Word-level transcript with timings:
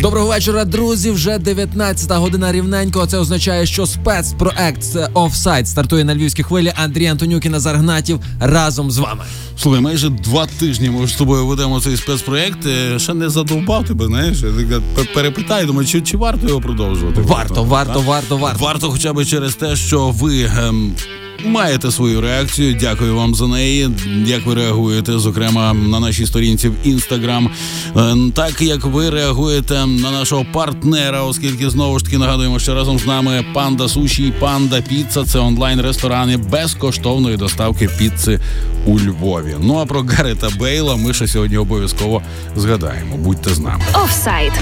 Доброго 0.00 0.26
вечора, 0.26 0.64
друзі. 0.64 1.10
Вже 1.10 1.38
19 1.38 2.12
година 2.12 2.52
рівненько. 2.52 3.06
Це 3.06 3.18
означає, 3.18 3.66
що 3.66 3.86
спецпроект 3.86 4.84
офсайт 5.14 5.68
стартує 5.68 6.04
на 6.04 6.14
львівській 6.14 6.42
хвилі. 6.42 6.72
Андрій 6.76 7.06
Антонюк 7.06 7.46
і 7.46 7.48
Назар 7.48 7.76
Гнатів 7.76 8.20
разом 8.40 8.90
з 8.90 8.98
вами. 8.98 9.24
Слухай, 9.58 9.80
майже 9.80 10.08
два 10.10 10.46
тижні 10.46 10.90
ми 10.90 11.06
з 11.08 11.12
тобою 11.12 11.46
ведемо 11.46 11.80
цей 11.80 11.96
спецпроєкт. 11.96 12.66
Е, 12.66 12.98
Ще 12.98 13.14
не 13.14 13.28
задовбав 13.30 13.84
тебе, 13.84 14.06
знаєш. 14.06 14.44
Перепитаю, 15.14 15.66
думаю, 15.66 15.86
чи, 15.88 16.00
чи 16.00 16.16
варто 16.16 16.48
його 16.48 16.60
продовжувати? 16.60 17.20
Варто, 17.20 17.64
варто, 17.64 18.00
варто, 18.00 18.36
варто. 18.36 18.64
Варто 18.64 18.90
хоча 18.90 19.12
б 19.12 19.24
через 19.24 19.54
те, 19.54 19.76
що 19.76 20.08
ви 20.10 20.42
ем, 20.58 20.92
маєте 21.44 21.90
свою 21.90 22.20
реакцію. 22.20 22.76
Дякую 22.80 23.16
вам 23.16 23.34
за 23.34 23.46
неї. 23.46 23.90
Як 24.26 24.46
ви 24.46 24.54
реагуєте, 24.54 25.18
зокрема 25.18 25.74
на 25.74 26.00
нашій 26.00 26.26
сторінці 26.26 26.68
в 26.68 26.74
інстаграм. 26.84 27.50
Так 28.34 28.62
як 28.62 28.84
ви 28.84 29.10
реагуєте 29.10 29.86
на 29.86 30.10
нашого 30.10 30.46
партнера, 30.52 31.22
оскільки 31.22 31.70
знову 31.70 31.98
ж 31.98 32.04
таки 32.04 32.18
нагадуємо, 32.18 32.58
що 32.58 32.74
разом 32.74 32.98
з 32.98 33.06
нами 33.06 33.44
панда 33.54 33.88
суші, 33.88 34.32
панда 34.40 34.80
піца 34.80 35.24
це 35.24 35.38
онлайн-ресторани 35.38 36.36
безкоштовної 36.36 37.36
доставки 37.36 37.88
піци 37.98 38.40
у 38.86 38.98
Львові. 38.98 39.56
Ну 39.60 39.78
а 39.78 39.86
про 39.86 40.02
Гарета 40.02 40.48
Бейла 40.58 40.96
ми 40.96 41.14
ще 41.14 41.28
сьогодні 41.28 41.56
обов'язково 41.56 42.22
згадаємо. 42.56 43.16
Будьте 43.16 43.54
з 43.54 43.58
нами. 43.58 43.84
Офсайд. 44.04 44.52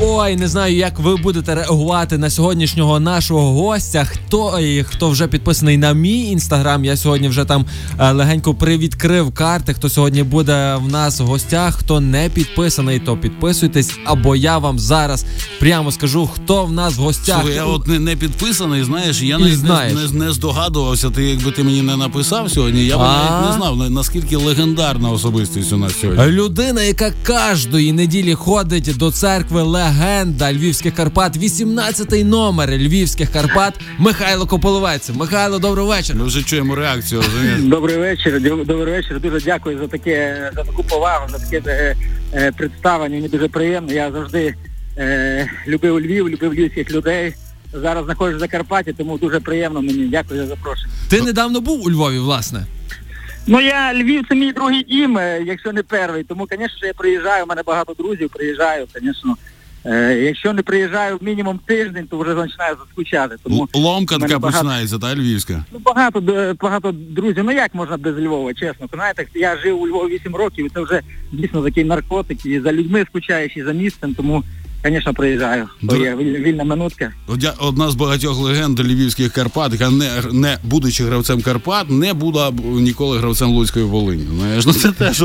Ой, 0.00 0.36
не 0.36 0.48
знаю, 0.48 0.76
як 0.76 0.98
ви 0.98 1.16
будете 1.16 1.54
реагувати 1.54 2.18
на 2.18 2.30
сьогоднішнього 2.30 3.00
нашого 3.00 3.52
гостя. 3.52 4.04
Хто 4.04 4.60
і 4.60 4.82
хто 4.82 5.10
вже 5.10 5.26
підписаний 5.26 5.76
на 5.76 5.92
мій 5.92 6.24
інстаграм. 6.24 6.84
Я 6.84 6.96
сьогодні 6.96 7.28
вже 7.28 7.44
там 7.44 7.66
е, 7.98 8.12
легенько 8.12 8.54
привідкрив 8.54 9.34
карти. 9.34 9.74
Хто 9.74 9.88
сьогодні 9.88 10.22
буде 10.22 10.74
в 10.74 10.88
нас 10.88 11.20
в 11.20 11.24
гостях, 11.24 11.76
хто 11.76 12.00
не 12.00 12.28
підписаний, 12.28 12.98
то 12.98 13.16
підписуйтесь. 13.16 13.98
Або 14.04 14.36
я 14.36 14.58
вам 14.58 14.78
зараз 14.78 15.24
прямо 15.60 15.92
скажу, 15.92 16.30
хто 16.34 16.64
в 16.64 16.72
нас 16.72 16.96
в 16.96 17.00
гостях. 17.00 17.40
Слухай, 17.40 17.56
я 17.56 17.64
от 17.64 17.88
не, 17.88 17.98
не 17.98 18.16
підписаний, 18.16 18.84
знаєш, 18.84 19.22
я 19.22 19.38
навіть 19.38 19.58
знаєш. 19.58 19.94
не, 19.94 20.18
не, 20.18 20.24
не 20.24 20.32
здогадувався. 20.32 21.10
Ти 21.10 21.24
якби 21.24 21.50
ти 21.50 21.62
мені 21.62 21.82
не 21.82 21.96
написав 21.96 22.50
сьогодні, 22.50 22.86
я 22.86 22.98
б 22.98 23.00
навіть 23.00 23.46
не 23.46 23.56
знав 23.56 23.90
наскільки 23.90 24.36
легендарна 24.36 25.10
особистість 25.10 25.72
у 25.72 25.76
нас 25.76 26.00
сьогодні. 26.00 26.26
Людина, 26.26 26.82
яка 26.82 27.12
кожної 27.26 27.92
неділі 27.92 28.34
ходить 28.34 28.96
до 28.96 29.10
церкви 29.10 29.62
легенда 29.86 30.52
Львівських 30.52 30.94
Карпат, 30.94 31.36
18-й 31.36 32.24
номер 32.24 32.70
Львівських 32.70 33.32
Карпат, 33.32 33.74
Михайло 33.98 34.46
Кополовець. 34.46 35.10
Михайло, 35.10 35.58
добрий 35.58 35.86
вечір. 35.86 36.16
Ми 36.16 36.24
вже 36.24 36.42
чуємо 36.42 36.74
реакцію. 36.74 37.22
Добрий 37.58 37.96
вечір. 37.96 38.40
Добрий 38.40 38.94
вечір. 38.94 39.20
Дуже 39.20 39.40
дякую 39.40 39.78
за 39.78 39.86
таке 39.86 40.50
за 40.54 40.64
таку 40.64 40.84
повагу, 40.84 41.28
за 41.28 41.38
таке 41.38 41.70
е, 41.70 41.96
е, 42.34 42.52
представлення. 42.52 43.16
Мені 43.16 43.28
дуже 43.28 43.48
приємно. 43.48 43.92
Я 43.92 44.12
завжди 44.12 44.54
е, 44.98 45.50
любив 45.66 46.00
Львів, 46.00 46.28
любив 46.28 46.54
львівських 46.54 46.90
людей. 46.90 47.34
Зараз 47.72 48.04
знаходжусь 48.04 48.36
в 48.36 48.40
Закарпатті, 48.40 48.92
тому 48.92 49.18
дуже 49.18 49.40
приємно 49.40 49.82
мені. 49.82 50.08
Дякую 50.08 50.40
за 50.40 50.46
запрошення. 50.46 50.92
Ти 51.10 51.22
недавно 51.22 51.60
був 51.60 51.86
у 51.86 51.90
Львові, 51.90 52.18
власне. 52.18 52.66
Ну 53.46 53.60
я 53.60 53.94
Львів 53.94 54.24
це 54.28 54.34
мій 54.34 54.52
другий 54.52 54.82
дім, 54.82 55.18
е, 55.18 55.42
якщо 55.46 55.72
не 55.72 55.82
перший. 55.82 56.24
Тому, 56.24 56.46
звісно, 56.50 56.86
я 56.86 56.92
приїжджаю. 56.92 57.44
У 57.44 57.46
мене 57.46 57.62
багато 57.66 57.94
друзів 57.98 58.30
приїжджаю, 58.34 58.86
звісно. 58.94 59.36
Е, 59.86 60.14
якщо 60.14 60.52
не 60.52 60.62
приїжджаю 60.62 61.18
мінімум 61.20 61.60
тиждень, 61.66 62.06
то 62.10 62.18
вже 62.18 62.34
починаю 62.34 62.76
заскучати. 62.86 63.36
Тому 63.42 63.68
Ломка 63.74 64.18
така 64.18 64.38
багато- 64.38 64.58
починається, 64.58 64.98
та 64.98 65.14
львівська. 65.14 65.64
Ну, 65.72 65.78
багато 65.78 66.20
багато 66.60 66.92
друзів. 66.92 67.44
Ну 67.44 67.52
як 67.52 67.74
можна 67.74 67.96
без 67.96 68.18
Львова, 68.18 68.54
чесно. 68.54 68.88
Знаєте, 68.92 69.26
я 69.34 69.56
жив 69.56 69.80
у 69.82 69.88
Львові 69.88 70.14
8 70.14 70.36
років, 70.36 70.66
і 70.66 70.68
це 70.68 70.80
вже 70.80 71.00
дійсно 71.32 71.62
такий 71.62 71.84
наркотик, 71.84 72.46
і 72.46 72.60
за 72.60 72.72
людьми 72.72 73.04
скучаєш, 73.08 73.56
і 73.56 73.62
за 73.62 73.72
місцем, 73.72 74.14
тому, 74.14 74.44
звісно, 74.90 75.14
приїжджаю. 75.14 75.68
Бо 75.82 75.96
є 75.96 76.16
вільна 76.16 76.64
минутка. 76.64 77.12
Одя- 77.28 77.54
Одна 77.58 77.90
з 77.90 77.94
багатьох 77.94 78.38
легенд 78.38 78.80
львівських 78.80 79.32
Карпат, 79.32 79.72
яка 79.72 79.90
не, 79.90 80.10
не 80.32 80.58
будучи 80.64 81.04
гравцем 81.04 81.42
Карпат, 81.42 81.90
не 81.90 82.14
була 82.14 82.52
ніколи 82.64 83.18
гравцем 83.18 83.48
Луцької 83.50 83.84
Волині. 83.84 84.26
Знаєш, 84.38 84.66
ну 84.66 84.72
це 84.72 84.92
теж 84.92 85.16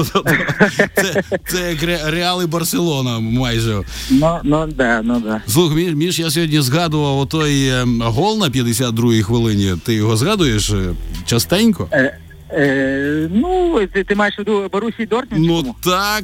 це, 0.96 1.24
це 1.48 1.70
як 1.72 1.84
Ре- 1.84 2.12
Реал 2.12 2.44
і 2.44 2.46
Барселона 2.46 3.20
майже. 3.20 3.82
Ну, 4.10 4.38
ну 4.44 4.68
да, 4.68 5.02
ну 5.04 5.20
да. 5.20 5.42
Слух, 5.48 5.76
Міш, 5.76 6.20
я 6.20 6.30
сьогодні 6.30 6.62
згадував 6.62 7.18
отой 7.20 7.68
ем, 7.70 8.02
гол 8.02 8.38
на 8.40 8.46
52-й 8.50 9.24
хвилині. 9.24 9.74
Ти 9.86 9.94
його 9.94 10.18
згадуєш 10.18 10.70
е, 10.70 10.94
частенько? 11.26 11.88
Е, 11.92 12.18
е, 12.52 13.30
ну, 13.34 13.80
ти, 13.94 14.04
ти 14.04 14.16
маєш 14.16 14.36
в 14.36 14.40
виду 14.40 14.70
Борусі 14.72 15.06
Дортмунд? 15.06 15.46
Ну 15.48 15.76
так. 15.84 16.24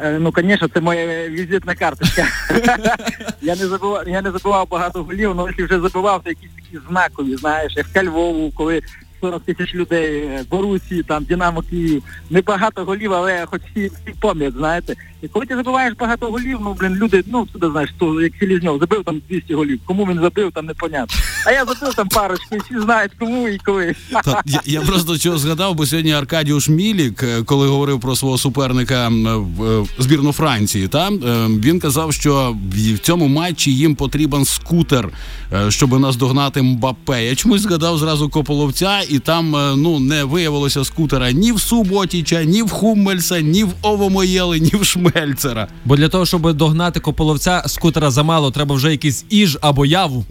Е, 0.00 0.18
Ну, 0.18 0.32
звісно, 0.36 0.68
це 0.68 0.80
моя 0.80 1.28
візитна 1.28 1.74
карточка. 1.74 2.26
я 3.42 3.56
не 3.56 3.66
забував, 3.66 4.08
я 4.08 4.22
не 4.22 4.30
забував 4.30 4.68
багато 4.70 5.04
голів, 5.04 5.30
але 5.30 5.50
якщо 5.50 5.64
вже 5.64 5.80
забивав, 5.80 6.22
то 6.22 6.30
якісь 6.30 6.50
такі 6.56 6.84
знакові, 6.88 7.36
знаєш, 7.36 7.72
як 7.76 7.86
в 7.94 8.04
Львову, 8.04 8.50
коли 8.56 8.82
40 9.20 9.42
тисяч 9.42 9.74
людей, 9.74 10.18
е, 10.18 10.44
Борусі, 10.50 11.02
там, 11.02 11.24
Динамо 11.24 11.62
Київ. 11.62 12.02
Не 12.30 12.42
багато 12.42 12.84
голів, 12.84 13.12
але 13.12 13.46
хоч 13.46 13.62
всі, 13.70 13.86
всі 13.86 14.14
пам'ять, 14.20 14.54
знаєте. 14.54 14.94
І 15.24 15.28
коли 15.28 15.46
ти 15.46 15.56
забиваєш 15.56 15.94
багато 15.98 16.26
голів, 16.26 16.58
ну, 16.62 16.76
блін, 16.80 16.94
люди, 16.94 17.24
ну, 17.26 17.46
туди, 17.52 17.70
знаєш, 17.70 17.90
то, 17.98 18.20
як 18.20 18.32
Селізньов, 18.40 18.78
забив 18.80 19.04
там 19.04 19.22
200 19.28 19.54
голів. 19.54 19.80
Кому 19.84 20.04
він 20.04 20.20
забив, 20.20 20.52
там 20.52 20.66
непонятно. 20.66 21.16
А 21.46 21.52
я 21.52 21.64
забив 21.64 21.94
там 21.94 22.08
парочку, 22.08 22.56
і 22.56 22.58
всі 22.58 22.80
знають, 22.80 23.12
кому 23.18 23.48
і 23.48 23.58
коли. 23.58 23.94
Та, 24.24 24.42
я, 24.46 24.60
я 24.64 24.80
просто 24.80 25.18
чого 25.18 25.38
згадав, 25.38 25.74
бо 25.74 25.86
сьогодні 25.86 26.12
Аркадіуш 26.12 26.68
Мілік, 26.68 27.22
е, 27.22 27.42
коли 27.42 27.68
говорив 27.68 28.00
про 28.00 28.16
свого 28.16 28.38
суперника 28.38 29.08
в 29.08 29.64
е, 29.64 29.86
збірну 29.98 30.32
Франції, 30.32 30.88
та, 30.88 31.08
е, 31.08 31.46
він 31.48 31.80
казав, 31.80 32.12
що 32.12 32.56
в 32.74 32.94
в 32.94 32.98
цьому 32.98 33.28
матчі 33.28 33.74
їм 33.74 33.94
потрібен 33.94 34.44
скутер, 34.44 35.08
е, 35.52 35.70
щоб 35.70 36.00
наздогнати 36.00 36.62
Мбаппе. 36.62 37.24
Я 37.24 37.34
чомусь 37.34 37.60
згадав 37.60 37.98
зразу 37.98 38.28
Кополовця, 38.28 39.00
і 39.08 39.18
там 39.18 39.56
е, 39.56 39.76
ну, 39.76 39.98
не 39.98 40.24
виявилося 40.24 40.84
скутера 40.84 41.32
ні 41.32 41.52
в 41.52 41.60
Суботіча, 41.60 42.44
ні 42.44 42.62
в 42.62 42.70
Хуммельса, 42.70 43.40
ні 43.40 43.64
в 43.64 43.72
Овомоєли, 43.82 44.60
ні 44.60 44.70
в 44.74 44.86
Шмельцера. 45.14 45.68
Бо 45.84 45.96
для 45.96 46.08
того, 46.08 46.26
щоб 46.26 46.52
догнати 46.52 47.00
Кополовця, 47.00 47.62
скутера 47.66 48.10
замало, 48.10 48.50
треба 48.50 48.74
вже 48.74 48.90
якийсь 48.90 49.24
іж 49.30 49.58
або 49.60 49.86
яву. 49.86 50.24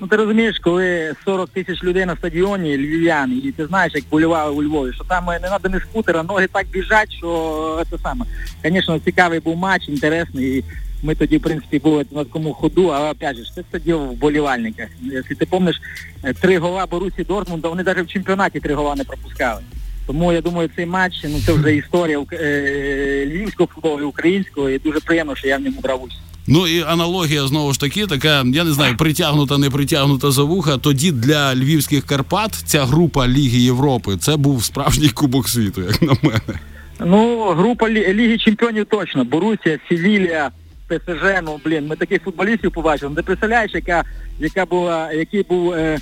Ну 0.00 0.06
ти 0.06 0.16
розумієш, 0.16 0.58
коли 0.58 1.14
40 1.24 1.50
тисяч 1.50 1.84
людей 1.84 2.06
на 2.06 2.16
стадіоні, 2.16 2.76
львів'яни, 2.78 3.34
і 3.34 3.52
ти 3.52 3.66
знаєш, 3.66 3.92
як 3.94 4.04
болювали 4.10 4.52
у 4.52 4.62
Львові, 4.62 4.92
що 4.92 5.04
там 5.04 5.30
е, 5.30 5.38
не 5.42 5.48
треба 5.48 5.68
не 5.68 5.80
скутера, 5.80 6.22
ноги 6.22 6.48
так 6.52 6.66
біжать, 6.66 7.12
що 7.12 7.84
це 7.90 7.96
саме. 8.02 8.24
Звісно, 8.64 8.98
цікавий 8.98 9.40
був 9.40 9.56
матч, 9.56 9.88
інтересний. 9.88 10.58
І 10.58 10.64
ми 11.02 11.14
тоді, 11.14 11.38
в 11.38 11.42
принципі, 11.42 11.78
були 11.78 12.06
на 12.10 12.24
такому 12.24 12.54
ходу, 12.54 12.88
але 12.88 13.10
опять 13.10 13.36
же, 13.36 13.42
це 13.54 13.62
сидів 13.72 13.98
в 13.98 14.12
болівальниках. 14.12 14.88
Якщо 15.02 15.34
ти 15.34 15.46
пам'ятаєш, 15.46 15.80
е, 16.24 16.32
три 16.32 16.58
гола 16.58 16.86
Борусі 16.86 17.24
Дортмунда, 17.24 17.68
вони 17.68 17.82
навіть 17.82 18.08
в 18.08 18.12
чемпіонаті 18.12 18.60
три 18.60 18.74
гола 18.74 18.94
не 18.94 19.04
пропускали. 19.04 19.60
Тому 20.06 20.32
я 20.32 20.40
думаю, 20.40 20.70
цей 20.76 20.86
матч 20.86 21.12
ну 21.24 21.40
це 21.46 21.52
вже 21.52 21.76
історія 21.76 22.24
е, 22.32 23.26
львівського 23.30 23.68
футболу, 23.74 24.00
і 24.00 24.04
українського, 24.04 24.70
і 24.70 24.78
дуже 24.78 25.00
приємно, 25.00 25.36
що 25.36 25.48
я 25.48 25.56
в 25.58 25.60
ньому 25.60 25.80
брав 25.80 26.02
участь. 26.02 26.20
Ну 26.48 26.66
і 26.66 26.82
аналогія 26.82 27.46
знову 27.46 27.72
ж 27.72 27.80
таки, 27.80 28.06
така, 28.06 28.44
я 28.46 28.64
не 28.64 28.72
знаю, 28.72 28.96
притягнута, 28.96 29.58
не 29.58 29.70
притягнута 29.70 30.30
за 30.30 30.42
вуха. 30.42 30.76
Тоді 30.78 31.12
для 31.12 31.54
львівських 31.54 32.04
Карпат 32.06 32.54
ця 32.54 32.84
група 32.84 33.28
Ліги 33.28 33.58
Європи 33.58 34.16
це 34.20 34.36
був 34.36 34.64
справжній 34.64 35.08
кубок 35.08 35.48
світу, 35.48 35.82
як 35.82 36.02
на 36.02 36.16
мене. 36.22 36.60
Ну, 37.00 37.44
група 37.54 37.86
Лі- 37.90 38.14
Ліги 38.14 38.38
Чемпіонів 38.38 38.86
точно. 38.86 39.24
Борусія, 39.24 39.78
Севілія, 39.88 40.50
ПСЖ, 40.88 41.22
ну 41.44 41.60
блін, 41.64 41.86
ми 41.86 41.96
таких 41.96 42.22
футболістів 42.22 42.70
побачили. 42.72 43.10
Ну, 43.10 43.16
Ти 43.16 43.22
представляєш, 43.22 43.70
яка, 43.74 44.04
яка 44.38 44.66
була, 44.66 45.12
який 45.12 45.42
був, 45.42 45.72
е, 45.72 45.98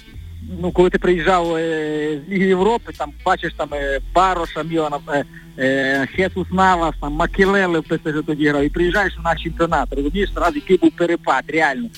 ну 0.61 0.73
коли 0.73 0.91
ти 0.91 0.99
приїжджав 0.99 1.57
е, 1.57 2.21
з 2.27 2.31
Ліги 2.31 2.47
Європи, 2.47 2.93
там 2.97 3.13
бачиш 3.25 3.53
там 3.57 3.69
е, 3.73 4.01
Бароша, 4.15 4.63
Мілана, 4.63 4.99
е, 5.09 5.25
е, 5.59 6.07
Хесус 6.17 6.47
Навас, 6.53 6.95
там 7.01 7.13
Макелели 7.13 7.81
в 7.81 7.83
ПСЖ 7.83 8.27
тоді 8.27 8.49
грав, 8.49 8.65
і 8.65 8.69
приїжджаєш 8.69 9.17
на 9.17 9.23
наш 9.23 9.43
чемпіонат, 9.43 9.89
розумієш, 9.91 10.31
одразу 10.33 10.55
який 10.55 10.77
був 10.77 10.91
перепад, 10.91 11.45
реально. 11.49 11.89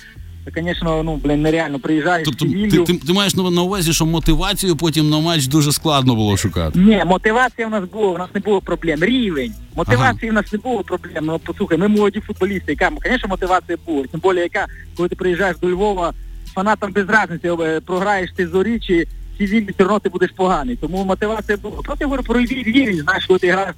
Це, 0.55 0.63
звісно, 0.63 1.03
ну, 1.03 1.17
блін, 1.25 1.43
нереально. 1.43 1.79
Приїжджаєш 1.79 2.25
Тобто 2.29 2.47
в 2.47 2.71
ти, 2.71 2.79
ти, 2.79 3.07
ти 3.07 3.13
маєш 3.13 3.35
на 3.35 3.63
увазі, 3.63 3.93
що 3.93 4.07
мотивацію 4.07 4.77
потім 4.77 5.11
на 5.11 5.21
матч 5.21 5.47
дуже 5.47 5.73
складно 5.73 6.15
було 6.15 6.37
шукати. 6.37 6.79
Ні, 6.79 7.03
мотивація 7.07 7.67
в 7.67 7.71
нас 7.71 7.85
була, 7.93 8.09
у 8.09 8.19
нас 8.19 8.29
не 8.35 8.41
було 8.41 8.61
проблем. 8.61 9.05
Рівень. 9.05 9.53
Мотивації 9.77 10.31
в 10.31 10.35
нас 10.35 10.53
не 10.53 10.59
було 10.59 10.83
проблем. 10.83 11.25
Ну, 11.27 11.41
послухай, 11.45 11.79
ми 11.79 11.89
молоді 11.89 12.21
футболісти, 12.21 12.73
яка, 12.73 12.91
звісно, 13.07 13.29
мотивація 13.29 13.79
була. 13.87 14.05
Тим 14.13 14.21
більше, 14.25 14.41
яка, 14.41 14.67
коли 14.97 15.09
ти 15.09 15.17
приїжджаєш 15.17 15.57
до 15.63 15.71
Львова, 15.71 16.13
фанатам 16.57 16.93
без 16.93 17.09
разниці, 17.09 17.49
е, 17.49 17.81
програєш 17.81 18.31
ти 18.37 18.49
зорі 18.49 18.81
чи, 18.81 19.07
в 19.35 19.39
цивільній 19.39 19.71
все 19.75 19.85
одно 19.85 19.99
ти 19.99 20.09
будеш 20.09 20.31
поганий. 20.31 20.77
Тому 20.77 21.05
мотивація 21.05 21.59
була. 21.59 21.75
Просто 21.75 21.97
я 22.01 22.07
говорю 22.07 22.23
про 22.23 22.41
рівень, 22.41 23.01
знаєш, 23.03 23.27
коли 23.27 23.39
ти 23.39 23.51
граєш, 23.51 23.75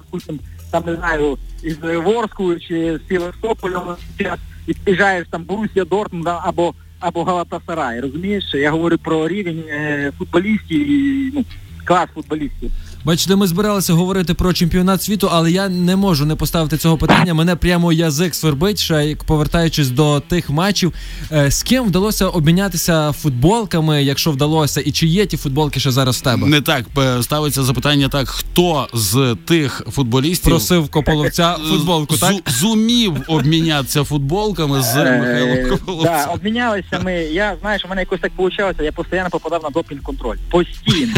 там, 0.71 0.83
не 0.85 0.95
знаю, 0.95 1.37
із 1.63 1.77
е, 1.83 1.97
Ворску 1.97 2.55
чи 2.55 2.97
з 2.97 3.07
Севастополя, 3.07 3.97
зараз, 4.19 4.39
і 4.67 4.73
приїжджаєш 4.73 5.27
там 5.31 5.43
Борусія 5.43 5.85
Дортмунда 5.85 6.41
або 6.43 6.73
або 6.99 7.23
Галатасарай, 7.23 7.99
розумієш? 7.99 8.43
Я 8.53 8.71
говорю 8.71 8.97
про 8.97 9.27
рівень 9.27 9.63
е, 9.69 10.11
футболістів 10.17 10.89
і 10.91 11.31
ну, 11.35 11.45
клас 11.85 12.09
футболістів. 12.13 12.71
Бачите, 13.03 13.35
ми 13.35 13.47
збиралися 13.47 13.93
говорити 13.93 14.33
про 14.33 14.53
чемпіонат 14.53 15.03
світу, 15.03 15.29
але 15.31 15.51
я 15.51 15.69
не 15.69 15.95
можу 15.95 16.25
не 16.25 16.35
поставити 16.35 16.77
цього 16.77 16.97
питання. 16.97 17.33
Мене 17.33 17.55
прямо 17.55 17.93
язик 17.93 18.35
свербить, 18.35 18.79
ще 18.79 19.05
як 19.05 19.23
повертаючись 19.23 19.89
до 19.89 20.19
тих 20.19 20.49
матчів. 20.49 20.93
Е, 21.31 21.51
З 21.51 21.63
ким 21.63 21.83
вдалося 21.85 22.27
обмінятися 22.27 23.11
футболками, 23.11 24.03
якщо 24.03 24.31
вдалося, 24.31 24.81
і 24.81 24.91
чи 24.91 25.07
є 25.07 25.25
ті 25.25 25.37
футболки 25.37 25.79
ще 25.79 25.91
зараз 25.91 26.17
в 26.17 26.21
тебе? 26.21 26.47
Не 26.47 26.61
так 26.61 26.85
е, 26.97 27.23
ставиться 27.23 27.63
запитання 27.63 28.07
так, 28.09 28.29
хто 28.29 28.87
з 28.93 29.35
тих 29.45 29.81
футболістів 29.91 30.49
Просив 30.49 30.89
Кополовця 30.89 31.53
футболку, 31.69 32.17
так? 32.17 32.35
зумів 32.47 33.13
обмінятися 33.27 34.03
футболками 34.03 34.81
з 34.81 34.95
Михайлом 34.95 35.49
Е, 35.57 35.65
Кополовцем? 35.69 36.13
Да, 36.13 36.25
обмінялися 36.25 36.99
ми. 37.03 37.13
Я 37.13 37.55
знаєш, 37.61 37.85
у 37.85 37.87
мене 37.87 38.01
якось 38.01 38.19
так 38.19 38.31
вийшло, 38.37 38.71
я 38.83 38.91
постійно 38.91 39.27
попадав 39.31 39.63
на 39.63 39.69
допінг 39.69 40.01
контроль. 40.01 40.37
Постійно. 40.49 41.13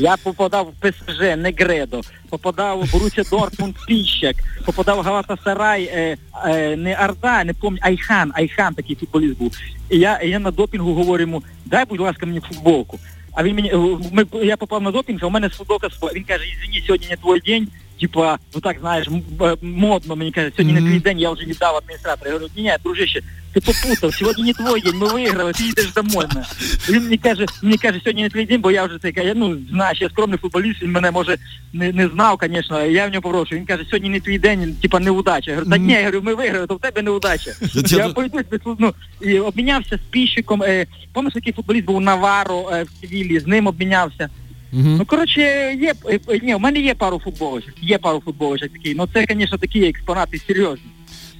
Я 0.00 0.16
попадав 0.22 0.72
в 0.80 0.88
ПСЖ, 0.88 1.27
Негредо, 1.36 2.00
попадав 2.30 2.80
в 2.80 2.94
Борусsia 2.94 3.30
Дортмунд 3.30 3.74
Піщак, 3.86 4.36
попадав 4.64 5.00
Галатасарай, 5.00 5.82
е, 5.82 6.16
е, 6.46 6.76
не 6.76 6.94
Арда, 6.94 7.44
не 7.44 7.54
пам'ятаю, 7.54 7.92
Айхан, 7.92 8.32
Айхан 8.34 8.74
такий 8.74 8.96
футболіст 8.96 9.38
був. 9.38 9.56
І 9.90 9.98
я, 9.98 10.22
я 10.22 10.38
на 10.38 10.50
допінгу 10.50 10.94
говорю 10.94 11.20
йому, 11.20 11.42
дай, 11.64 11.84
будь 11.84 12.00
ласка, 12.00 12.26
мені 12.26 12.40
футболку. 12.40 12.98
А 13.32 13.42
він 13.42 13.54
мені, 13.54 13.70
е, 13.70 13.76
ми, 14.12 14.26
я 14.44 14.56
попав 14.56 14.82
на 14.82 14.90
допінг, 14.90 15.20
а 15.22 15.26
у 15.26 15.30
мене 15.30 15.48
футболка, 15.48 15.88
він 16.14 16.24
каже, 16.24 16.44
извини, 16.44 16.82
сьогодні 16.86 17.06
не 17.10 17.16
твій 17.16 17.40
день, 17.40 17.68
типа, 18.00 18.38
ну 18.54 18.60
так, 18.60 18.76
знаєш, 18.80 19.08
е, 19.40 19.56
модно, 19.62 20.16
мені 20.16 20.32
каже, 20.32 20.52
сьогодні 20.56 20.80
не 20.80 20.90
твій 20.90 21.00
день, 21.00 21.18
я 21.18 21.30
вже 21.30 21.44
віддав 21.44 21.76
адміністратору. 21.76 22.30
Я 22.30 22.32
говорю, 22.32 22.52
ні, 22.56 22.62
ні, 22.62 22.76
дружище, 22.84 23.20
ти 23.52 23.60
попутав, 23.60 24.14
сьогодні 24.14 24.44
не 24.44 24.52
твій 24.52 24.80
день, 24.80 24.98
ми 24.98 25.08
виграли, 25.08 25.52
ти 25.52 25.64
йдеш 25.64 25.92
домой. 25.92 26.26
на». 26.34 26.46
Він 26.88 27.02
мені 27.02 27.18
каже, 27.18 27.46
мені 27.62 27.76
каже, 27.76 28.00
сьогодні 28.04 28.22
не 28.22 28.30
твій 28.30 28.46
день, 28.46 28.60
бо 28.60 28.70
я 28.70 28.84
вже 28.84 28.98
це 29.02 29.12
каже, 29.12 29.32
ну, 29.36 29.58
знаєш, 29.70 30.00
я 30.00 30.08
скромний 30.08 30.38
футболіст, 30.38 30.82
він 30.82 30.92
мене 30.92 31.10
може 31.10 31.36
не, 31.72 31.92
не 31.92 32.08
знав, 32.08 32.40
звісно, 32.42 32.84
я 32.84 33.06
в 33.06 33.10
нього 33.10 33.22
попрошу. 33.22 33.56
Він 33.56 33.66
каже, 33.66 33.84
сьогодні 33.84 34.08
не 34.08 34.20
твій 34.20 34.38
день, 34.38 34.76
типа 34.82 35.00
неудача. 35.00 35.50
Я 35.50 35.56
говорю, 35.56 35.70
так 35.70 35.80
ні, 35.80 35.92
я 35.92 35.98
говорю, 35.98 36.22
ми 36.22 36.34
виграли, 36.34 36.66
то 36.66 36.74
в 36.74 36.80
тебе 36.80 37.02
неудача. 37.02 37.50
Я 37.86 38.08
пойду 38.08 38.40
ну, 38.78 38.94
і 39.20 39.38
обмінявся 39.38 39.96
з 39.96 40.00
піщиком. 40.10 40.62
Е, 40.62 40.86
пам'ятаєш, 41.12 41.36
який 41.36 41.52
футболіст 41.52 41.84
був 41.84 42.00
Наваро 42.00 42.70
е, 42.72 42.82
в 42.82 42.88
Севілі, 43.00 43.40
з 43.40 43.46
ним 43.46 43.66
обмінявся. 43.66 44.28
Мгм. 44.72 44.96
Ну, 44.96 45.04
коротше, 45.04 45.40
є, 45.80 45.94
е, 46.06 46.20
е, 46.28 46.40
ні, 46.42 46.54
у 46.54 46.58
мене 46.58 46.80
є 46.80 46.94
пару 46.94 47.18
футболочок, 47.18 47.74
є 47.82 47.98
пару 47.98 48.22
футболочок 48.24 48.72
такі, 48.72 48.94
ну 48.94 49.08
це, 49.12 49.26
звісно, 49.30 49.58
такі 49.58 49.86
експонати 49.86 50.38
серйозні. 50.38 50.86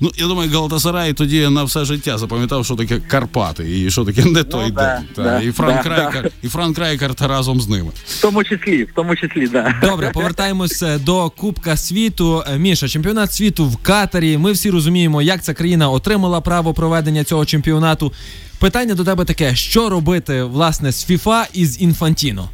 Ну, 0.01 0.11
я 0.17 0.27
думаю, 0.27 0.51
Галатасарай 0.51 1.13
тоді 1.13 1.49
на 1.49 1.65
все 1.65 1.85
життя 1.85 2.19
запам'ятав, 2.19 2.65
що 2.65 2.77
таке 2.77 3.01
Карпати 3.01 3.81
і 3.81 3.91
що 3.91 4.05
таке 4.05 4.25
не 4.25 4.45
той 4.45 4.71
да, 4.71 4.97
день. 4.97 5.09
Та, 5.15 5.23
да, 5.23 5.41
і 5.41 5.53
Франк 5.53 5.83
да, 5.85 5.89
Райкар, 5.89 6.23
да. 6.23 6.31
і 6.43 6.49
Франк 6.49 6.79
Райкарт 6.79 7.23
разом 7.23 7.61
з 7.61 7.69
ними. 7.69 7.91
В 8.07 8.23
тому 8.23 8.45
числі, 8.45 8.85
в 8.85 8.93
тому 8.95 9.17
числі, 9.17 9.49
так. 9.49 9.75
Да. 9.81 9.89
Добре, 9.89 10.11
повертаємось 10.11 10.83
е, 10.83 10.99
до 10.99 11.31
Кубка 11.31 11.77
світу. 11.77 12.45
Е, 12.55 12.59
Міша, 12.59 12.89
чемпіонат 12.89 13.33
світу 13.33 13.67
в 13.67 13.77
Катарі. 13.77 14.39
Ми 14.39 14.53
всі 14.53 14.71
розуміємо, 14.71 15.23
як 15.23 15.43
ця 15.43 15.55
країна 15.55 15.91
отримала 15.91 16.41
право 16.41 16.75
проведення 16.75 17.25
цього 17.25 17.45
чемпіонату. 17.45 18.13
Питання 18.61 18.95
до 18.95 19.05
тебе 19.05 19.25
таке: 19.25 19.55
що 19.55 19.89
робити 19.89 20.43
власне 20.43 20.93
з 20.93 21.05
ФІФА 21.05 21.47
і 21.53 21.67
з 21.67 21.83
Інфантіно? 21.83 22.49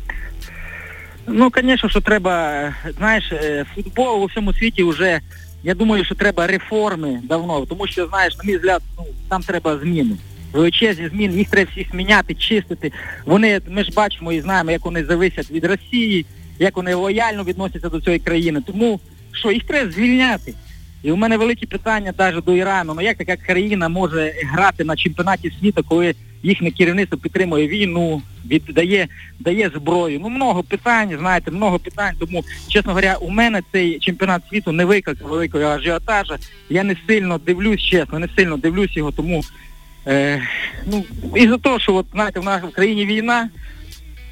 Ну, 1.26 1.50
звісно, 1.62 1.88
що 1.88 2.00
треба, 2.00 2.50
е, 2.52 2.74
знаєш, 2.98 3.32
футбол 3.74 4.22
у 4.22 4.26
всьому 4.26 4.52
світі 4.52 4.84
вже, 4.84 5.20
я 5.64 5.74
думаю, 5.74 6.04
що 6.04 6.14
треба 6.14 6.46
реформи 6.46 7.20
давно, 7.24 7.66
тому 7.66 7.86
що, 7.86 8.06
знаєш, 8.06 8.36
на 8.36 8.44
мій 8.44 8.56
взгляд, 8.56 8.82
ну, 8.98 9.04
там 9.28 9.42
треба 9.42 9.78
зміни. 9.78 10.16
Величезні 10.52 11.08
зміни, 11.08 11.34
їх 11.34 11.50
треба 11.50 11.70
всіх 11.72 11.94
міняти, 11.94 12.34
чистити. 12.34 12.92
Вони, 13.26 13.60
ми 13.68 13.84
ж 13.84 13.90
бачимо 13.96 14.32
і 14.32 14.40
знаємо, 14.40 14.70
як 14.70 14.84
вони 14.84 15.04
зависять 15.04 15.50
від 15.50 15.64
Росії, 15.64 16.26
як 16.58 16.76
вони 16.76 16.94
лояльно 16.94 17.44
відносяться 17.44 17.88
до 17.88 18.00
цієї 18.00 18.20
країни. 18.20 18.62
Тому 18.66 19.00
що 19.32 19.50
їх 19.50 19.64
треба 19.64 19.90
звільняти. 19.90 20.54
І 21.02 21.12
у 21.12 21.16
мене 21.16 21.36
великі 21.36 21.66
питання 21.66 22.14
навіть 22.18 22.44
до 22.44 22.56
Ірану. 22.56 22.94
Ну 22.94 23.02
як 23.02 23.16
така 23.16 23.36
країна 23.36 23.88
може 23.88 24.32
грати 24.52 24.84
на 24.84 24.96
чемпіонаті 24.96 25.52
світу, 25.60 25.84
коли 25.88 26.14
їхнє 26.44 26.70
керівництво 26.70 27.18
підтримує 27.18 27.68
війну, 27.68 28.22
віддає 28.46 29.08
дає 29.40 29.70
зброю. 29.74 30.18
Ну 30.22 30.28
много 30.28 30.62
питань, 30.62 31.16
знаєте, 31.18 31.50
много 31.50 31.78
питань. 31.78 32.14
Тому, 32.18 32.44
чесно 32.68 32.92
говоря, 32.92 33.16
у 33.20 33.30
мене 33.30 33.62
цей 33.72 33.98
чемпіонат 33.98 34.42
світу 34.50 34.72
не 34.72 34.84
викликав 34.84 35.28
великого 35.28 35.64
ажіотажа. 35.64 36.38
Я 36.70 36.84
не 36.84 36.96
сильно 37.06 37.38
дивлюсь, 37.38 37.80
чесно, 37.80 38.18
не 38.18 38.28
сильно 38.36 38.56
дивлюсь 38.56 38.96
його, 38.96 39.12
тому 39.12 39.44
е, 40.06 40.42
ну 40.86 41.04
і 41.36 41.48
за 41.48 41.58
те, 41.58 41.78
що 41.78 41.94
от 41.94 42.06
знаєте, 42.12 42.40
в 42.40 42.44
нас 42.44 42.62
в 42.62 42.70
країні 42.70 43.06
війна. 43.06 43.48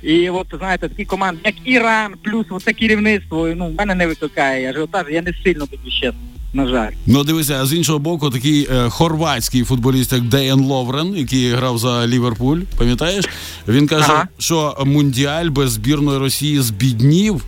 І 0.02 0.30
от 0.30 0.46
знаєте, 0.58 0.88
такі 0.88 1.04
команди, 1.04 1.40
як 1.44 1.54
Іран, 1.64 2.14
плюс 2.22 2.46
це 2.64 2.72
керівництво, 2.72 3.48
ну 3.56 3.66
в 3.66 3.74
мене 3.74 3.94
не 3.94 4.06
викликає 4.06 4.70
ажіотаж, 4.70 5.06
я 5.10 5.22
не 5.22 5.32
сильно 5.44 5.66
дивлюсь, 5.66 5.94
чесно, 5.94 6.20
на 6.52 6.68
жаль. 6.68 6.90
Ну 7.06 7.24
дивися, 7.24 7.58
а 7.62 7.66
з 7.66 7.72
іншого 7.74 7.98
боку, 7.98 8.30
такий 8.30 8.68
е, 8.72 8.88
хорватський 8.90 9.64
футболіст, 9.64 10.12
як 10.12 10.22
Деян 10.22 10.60
Ловрен, 10.60 11.16
який 11.16 11.50
грав 11.50 11.78
за 11.78 12.06
Ліверпуль, 12.06 12.60
пам'ятаєш? 12.78 13.24
Він 13.68 13.86
каже, 13.86 14.06
Ага. 14.08 14.28
що 14.38 14.76
мундіаль 14.86 15.48
без 15.50 15.70
збірної 15.72 16.18
Росії 16.18 16.60
збіднів. 16.60 17.44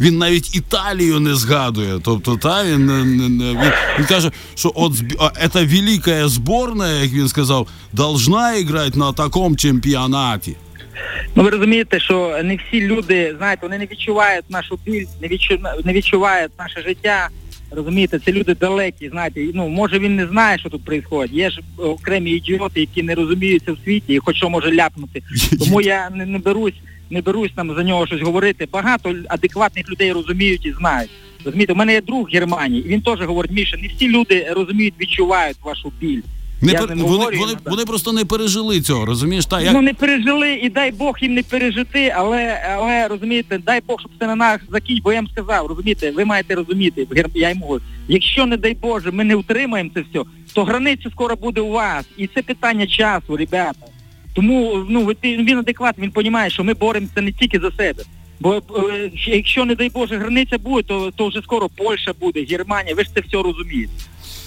Він 0.00 0.18
навіть 0.18 0.56
Італію 0.56 1.20
не 1.20 1.34
згадує. 1.34 1.98
Тобто, 2.02 2.36
та 2.36 2.64
він, 2.64 2.86
не- 2.86 3.02
він, 3.02 3.42
він 3.98 4.06
каже, 4.06 4.30
що 4.54 4.72
от 4.74 4.92
а, 5.20 5.30
велика 5.64 6.28
зборна, 6.28 6.92
як 6.92 7.12
він 7.12 7.28
сказав, 7.28 7.68
должна 7.92 8.52
грати 8.68 8.98
на 8.98 9.12
такому 9.12 9.56
чемпіонаті. 9.56 10.56
Ну 11.34 11.42
ви 11.42 11.50
розумієте, 11.50 12.00
що 12.00 12.40
не 12.44 12.56
всі 12.56 12.80
люди, 12.80 13.34
знаєте, 13.38 13.60
вони 13.62 13.78
не 13.78 13.86
відчувають 13.86 14.50
нашу 14.50 14.78
біль, 14.86 15.06
не 15.84 15.92
відчувають 15.92 16.52
наше 16.58 16.82
життя. 16.82 17.28
Розумієте, 17.76 18.18
це 18.18 18.32
люди 18.32 18.54
далекі, 18.54 19.08
знаєте, 19.08 19.46
ну 19.54 19.68
може 19.68 19.98
він 19.98 20.16
не 20.16 20.26
знає, 20.26 20.58
що 20.58 20.70
тут 20.70 20.88
відбувається. 20.88 21.36
Є 21.36 21.50
ж 21.50 21.60
окремі 21.78 22.30
ідіоти, 22.30 22.80
які 22.80 23.02
не 23.02 23.14
розуміються 23.14 23.72
в 23.72 23.78
світі 23.84 24.14
і 24.14 24.18
хоч 24.18 24.36
що 24.36 24.50
може 24.50 24.74
ляпнути. 24.74 25.22
Тому 25.58 25.80
я 25.80 26.10
не, 26.10 26.26
не 26.26 26.38
берусь, 26.38 26.74
не 27.10 27.22
берусь 27.22 27.52
там 27.56 27.74
за 27.74 27.82
нього 27.82 28.06
щось 28.06 28.20
говорити. 28.20 28.68
Багато 28.72 29.14
адекватних 29.28 29.90
людей 29.90 30.12
розуміють 30.12 30.66
і 30.66 30.72
знають. 30.72 31.10
Розумієте, 31.44 31.72
у 31.72 31.76
мене 31.76 31.92
є 31.92 32.00
друг 32.00 32.22
в 32.22 32.32
Германії, 32.32 32.84
і 32.86 32.88
він 32.88 33.02
теж 33.02 33.20
говорить, 33.20 33.52
Міша, 33.52 33.76
не 33.76 33.88
всі 33.88 34.08
люди 34.08 34.48
розуміють, 34.50 34.94
відчувають 35.00 35.56
вашу 35.64 35.92
біль. 36.00 36.22
Не 36.60 36.72
Я 36.72 36.78
пер- 36.78 36.88
вони, 36.88 37.02
говорю 37.02 37.38
вони, 37.38 37.52
вони 37.64 37.84
просто 37.84 38.12
не 38.12 38.24
пережили 38.24 38.80
цього, 38.80 39.06
розумієш? 39.06 39.46
Та, 39.46 39.60
як... 39.60 39.72
Ну 39.72 39.82
не 39.82 39.94
пережили, 39.94 40.52
і 40.52 40.68
дай 40.68 40.92
Бог 40.92 41.18
їм 41.20 41.34
не 41.34 41.42
пережити, 41.42 42.14
але, 42.16 42.62
але 42.78 43.08
розумієте, 43.08 43.58
дай 43.58 43.80
Бог, 43.86 44.00
щоб 44.00 44.10
це 44.20 44.26
на 44.26 44.36
нас 44.36 44.60
закінь, 44.70 45.00
бо 45.04 45.12
я 45.12 45.18
їм 45.18 45.28
сказав, 45.28 45.66
розумієте, 45.66 46.10
ви 46.10 46.24
маєте 46.24 46.54
розуміти, 46.54 47.06
я 47.34 47.48
йому 47.48 47.64
говорю, 47.64 47.84
якщо, 48.08 48.46
не 48.46 48.56
дай 48.56 48.74
Боже, 48.74 49.10
ми 49.10 49.24
не 49.24 49.34
утримаємо 49.34 49.90
це 49.94 50.00
все, 50.00 50.22
то 50.54 50.64
границя 50.64 51.10
скоро 51.10 51.36
буде 51.36 51.60
у 51.60 51.70
вас. 51.70 52.04
І 52.16 52.26
це 52.26 52.42
питання 52.42 52.86
часу, 52.86 53.36
ребята. 53.36 53.86
Тому 54.34 54.84
ну 54.88 55.04
він 55.22 55.58
адекватний, 55.58 56.08
він 56.08 56.12
розуміє, 56.16 56.50
що 56.50 56.64
ми 56.64 56.74
боремося 56.74 57.20
не 57.20 57.32
тільки 57.32 57.60
за 57.60 57.70
себе. 57.70 58.02
Бо 58.40 58.54
е, 58.54 59.10
якщо, 59.26 59.64
не 59.64 59.74
дай 59.74 59.90
Боже, 59.90 60.16
границя 60.16 60.58
буде, 60.58 60.82
то, 60.82 61.10
то 61.16 61.28
вже 61.28 61.42
скоро 61.42 61.68
Польща 61.68 62.12
буде, 62.20 62.44
Германія, 62.44 62.94
ви 62.94 63.04
ж 63.04 63.10
це 63.14 63.20
все 63.20 63.42
розумієте. 63.42 63.92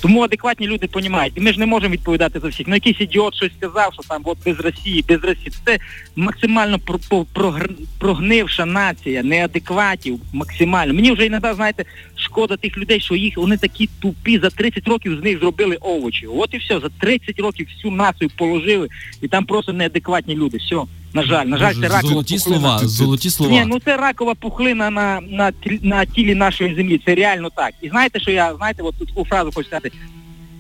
Тому 0.02 0.22
адекватні 0.22 0.68
люди 0.68 0.90
розуміють. 0.94 1.34
І 1.36 1.40
ми 1.42 1.54
ж 1.54 1.60
не 1.60 1.66
можемо 1.66 1.94
відповідати 1.94 2.40
за 2.40 2.48
всіх. 2.48 2.68
Ну 2.68 2.74
якийсь 2.76 3.02
ідіот 3.02 3.36
щось 3.36 3.52
сказав, 3.58 3.94
що 3.94 4.04
там 4.04 4.22
от 4.26 4.38
без 4.46 4.60
Росії, 4.60 5.06
без 5.08 5.24
Росії. 5.24 5.52
Це 5.66 5.80
максимально 6.16 6.80
про- 6.80 7.26
про- 7.34 7.60
прогнивша 8.00 8.66
нація, 8.66 9.24
неадекватів 9.24 10.20
максимально. 10.34 10.94
Мені 10.94 11.12
вже 11.12 11.26
іноді, 11.26 11.54
знаєте, 11.54 11.86
шкода 12.16 12.58
тих 12.58 12.78
людей, 12.78 13.00
що 13.00 13.16
їх 13.16 13.38
вони 13.38 13.58
такі 13.58 13.90
тупі, 14.02 14.40
за 14.40 14.50
30 14.50 14.88
років 14.88 15.20
з 15.20 15.24
них 15.24 15.40
зробили 15.40 15.76
овочі. 15.76 16.28
От 16.28 16.54
і 16.54 16.58
все, 16.58 16.80
за 16.80 16.90
30 16.90 17.40
років 17.40 17.68
всю 17.76 17.94
націю 17.94 18.30
положили, 18.38 18.88
і 19.22 19.28
там 19.28 19.46
просто 19.46 19.74
неадекватні 19.74 20.36
люди. 20.36 20.58
Все, 20.58 20.76
на 21.14 21.24
жаль, 21.24 21.46
на 21.46 21.58
жаль, 21.58 21.74
це 21.74 21.88
ракова 21.88 22.02
Золоті 22.02 22.38
пухлина. 22.38 22.60
слова, 22.60 22.78
золоті 22.88 23.30
слова. 23.30 23.52
Ні, 23.52 23.64
ну 23.68 23.80
це 23.80 23.98
ракова 23.98 24.34
пухлина 24.36 24.90
на, 24.90 25.22
на, 25.22 25.52
на 25.82 26.06
тілі 26.06 26.36
нашої 26.36 26.76
землі. 26.76 27.02
Це 27.06 27.16
реально 27.16 27.50
так. 27.50 27.74
І 27.82 27.90
знаєте, 27.90 28.20
що 28.20 28.32
я, 28.32 28.56
знаєте, 28.56 28.84
от 28.84 28.96
таку 29.08 29.26
фразу 29.26 29.52
хочу 29.52 29.68
сказати. 29.68 29.92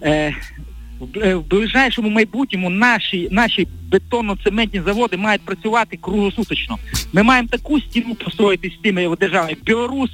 Е, 0.04 0.36
в, 1.00 1.20
е, 1.20 1.36
ближайшому 1.50 2.10
майбутньому 2.10 2.70
наші, 2.70 3.28
наші 3.32 3.68
бетонно-цементні 3.92 4.86
заводи 4.86 5.18
мають 5.18 5.42
працювати 5.42 5.98
круглосуточно. 6.02 6.78
Ми 7.14 7.24
маємо 7.24 7.48
таку 7.48 7.80
стіну 7.82 8.16
построїти 8.16 8.72
з 8.80 8.84
тими 8.84 9.16
державами, 9.20 9.56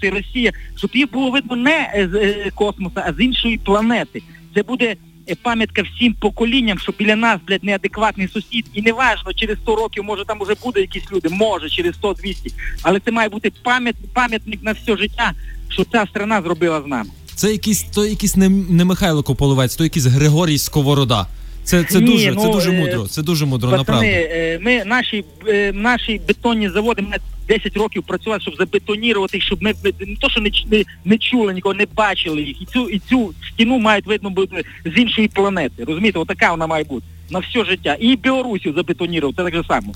і 0.03 0.09
Росія, 0.09 0.51
щоб 0.75 0.91
їх 0.93 1.11
було 1.11 1.31
видно 1.31 1.55
не 1.55 2.07
з 2.11 2.15
е, 2.15 2.51
космоса, 2.55 3.03
а 3.07 3.13
з 3.13 3.19
іншої 3.19 3.57
планети. 3.57 4.21
Це 4.55 4.63
буде 4.63 4.95
пам'ятка 5.41 5.81
всім 5.81 6.13
поколінням, 6.13 6.79
що 6.79 6.93
біля 6.99 7.15
нас, 7.15 7.39
блядь, 7.47 7.63
неадекватний 7.63 8.27
сусід. 8.27 8.65
І 8.73 8.81
неважно, 8.81 9.33
через 9.33 9.57
100 9.57 9.75
років, 9.75 10.03
може 10.03 10.25
там 10.25 10.41
уже 10.41 10.53
буде 10.63 10.81
якісь 10.81 11.11
люди, 11.11 11.29
може, 11.29 11.69
через 11.69 11.95
100-200. 12.01 12.35
Але 12.81 12.99
це 12.99 13.11
має 13.11 13.29
бути 13.29 13.51
пам'ят, 13.63 13.95
пам'ятник 14.13 14.63
на 14.63 14.71
все 14.71 14.97
життя, 14.97 15.33
що 15.69 15.83
ця 15.91 16.05
страна 16.09 16.41
зробила 16.41 16.81
з 16.81 16.87
нами. 16.87 17.09
Це 17.35 17.51
якийсь 17.51 17.83
то 17.83 18.05
якийсь 18.05 18.35
не, 18.35 18.49
не 18.49 18.85
Михайло 18.85 19.23
Кополовець, 19.23 19.75
то 19.75 19.83
якийсь 19.83 20.05
Григорій 20.05 20.57
Сковорода. 20.57 21.27
Це, 21.63 21.83
це 21.83 21.99
Ні, 21.99 22.05
дуже, 22.05 22.25
це 22.25 22.31
ну, 22.35 22.51
дуже 22.51 22.69
е, 22.69 22.73
мудро. 22.73 23.07
Це 23.07 23.21
дуже 23.21 23.45
мудро, 23.45 23.69
Пацани, 23.69 23.77
направду. 23.77 24.07
е, 24.07 24.59
ми 24.61 24.85
наші, 24.85 25.25
е, 25.47 25.71
наші 25.73 26.21
бетонні 26.27 26.69
заводи 26.69 27.01
ми 27.01 27.17
10 27.47 27.77
років 27.77 28.03
працювали, 28.03 28.41
щоб 28.41 28.55
забетонірувати, 28.55 29.41
щоб 29.41 29.63
ми 29.63 29.73
ми 29.83 29.93
не 29.99 30.15
то, 30.15 30.29
що 30.29 30.41
не, 30.41 30.51
не, 30.71 30.83
не 31.05 31.17
чули 31.17 31.53
нікого, 31.53 31.75
не 31.75 31.85
бачили 31.95 32.41
їх. 32.41 32.61
І 32.61 32.65
цю 32.65 32.89
і 32.89 32.99
цю 32.99 33.33
стіну 33.53 33.79
мають 33.79 34.05
видно 34.05 34.29
бути 34.29 34.63
з 34.85 34.97
іншої 34.97 35.27
планети. 35.27 35.83
Розумієте, 35.83 36.19
отака 36.19 36.51
вона 36.51 36.67
має 36.67 36.83
бути 36.83 37.05
на 37.29 37.39
все 37.39 37.65
життя. 37.65 37.97
І 37.99 38.15
Білорусію 38.15 38.73
забетонірував, 38.73 39.35
це 39.35 39.43
так 39.43 39.55
же 39.55 39.63
само. 39.67 39.93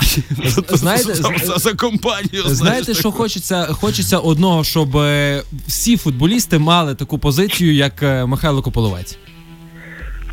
Знаєте, 0.78 1.16
за, 1.16 1.32
за, 1.44 1.58
за 1.58 1.74
компанію. 1.74 2.44
Знаєте, 2.46 2.94
що 2.94 3.12
хочеться? 3.12 3.66
Хочеться 3.66 4.18
одного, 4.18 4.64
щоб 4.64 4.98
е, 4.98 5.44
всі 5.68 5.98
футболісти 5.98 6.60
мали 6.60 6.96
таку 6.96 7.18
позицію, 7.18 7.74
як 7.74 8.04
е, 8.04 8.26
Михайло 8.26 8.62
Кополовець. 8.62 9.18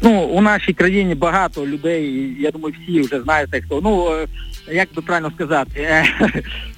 Ну, 0.03 0.21
у 0.21 0.41
нашій 0.43 0.73
країні 0.73 1.15
багато 1.15 1.67
людей, 1.67 2.37
я 2.41 2.51
думаю, 2.51 2.75
всі 2.83 3.01
вже 3.01 3.23
знаєте 3.23 3.63
хто. 3.63 3.81
Ну, 3.83 4.13
е, 4.13 4.27
як 4.73 4.89
би 4.97 5.03
правильно 5.03 5.31
сказати, 5.35 5.71
е, 5.81 6.05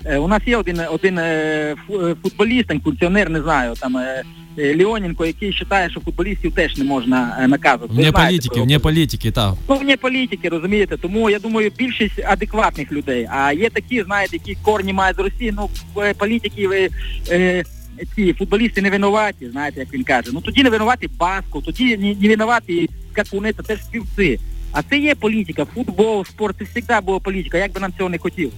е, 0.04 0.18
у 0.18 0.28
нас 0.28 0.42
є 0.46 0.56
один, 0.56 0.80
один 0.90 1.18
е, 1.18 1.74
фу- 1.88 2.14
футболіст, 2.22 2.68
функціонер, 2.84 3.30
не 3.30 3.42
знаю, 3.42 3.74
там 3.80 3.96
Леоненко, 4.58 5.26
який 5.26 5.50
вважає, 5.62 5.90
що 5.90 6.00
футболістів 6.00 6.52
теж 6.52 6.76
не 6.76 6.84
можна 6.84 7.46
наказувати. 7.48 7.94
Ви 7.94 8.02
Вне 8.02 8.12
політики, 8.12 8.60
вне 8.60 8.78
політики, 8.78 9.30
так. 9.30 9.54
Ну, 9.68 9.76
вне 9.76 9.96
політики, 9.96 10.48
розумієте, 10.48 10.96
тому 10.96 11.30
я 11.30 11.38
думаю, 11.38 11.72
більшість 11.78 12.24
адекватних 12.26 12.92
людей. 12.92 13.28
А 13.30 13.52
є 13.52 13.70
такі, 13.70 14.02
знаєте, 14.02 14.36
які 14.36 14.56
корні 14.62 14.92
мають 14.92 15.16
з 15.16 15.20
Росії, 15.20 15.54
ну, 15.56 15.70
політики, 16.18 16.90
е, 17.30 17.64
ці 18.14 18.32
футболісти 18.32 18.82
не 18.82 18.90
винуваті, 18.90 19.48
знаєте, 19.50 19.80
як 19.80 19.94
він 19.94 20.04
каже. 20.04 20.30
Ну 20.32 20.40
тоді 20.40 20.62
не 20.62 20.70
винуваті 20.70 21.08
Басков, 21.18 21.64
тоді 21.64 21.96
не, 21.96 22.28
винуваті 22.28 22.90
Какуни, 23.12 23.52
це 23.52 23.62
теж 23.62 23.82
співці. 23.84 24.40
А 24.72 24.82
це 24.82 24.98
є 24.98 25.14
політика, 25.14 25.64
футбол, 25.64 26.24
спорт, 26.24 26.56
це 26.58 26.64
завжди 26.64 27.06
була 27.06 27.18
політика, 27.18 27.58
як 27.58 27.72
би 27.72 27.80
нам 27.80 27.92
цього 27.98 28.08
не 28.08 28.18
хотів. 28.18 28.52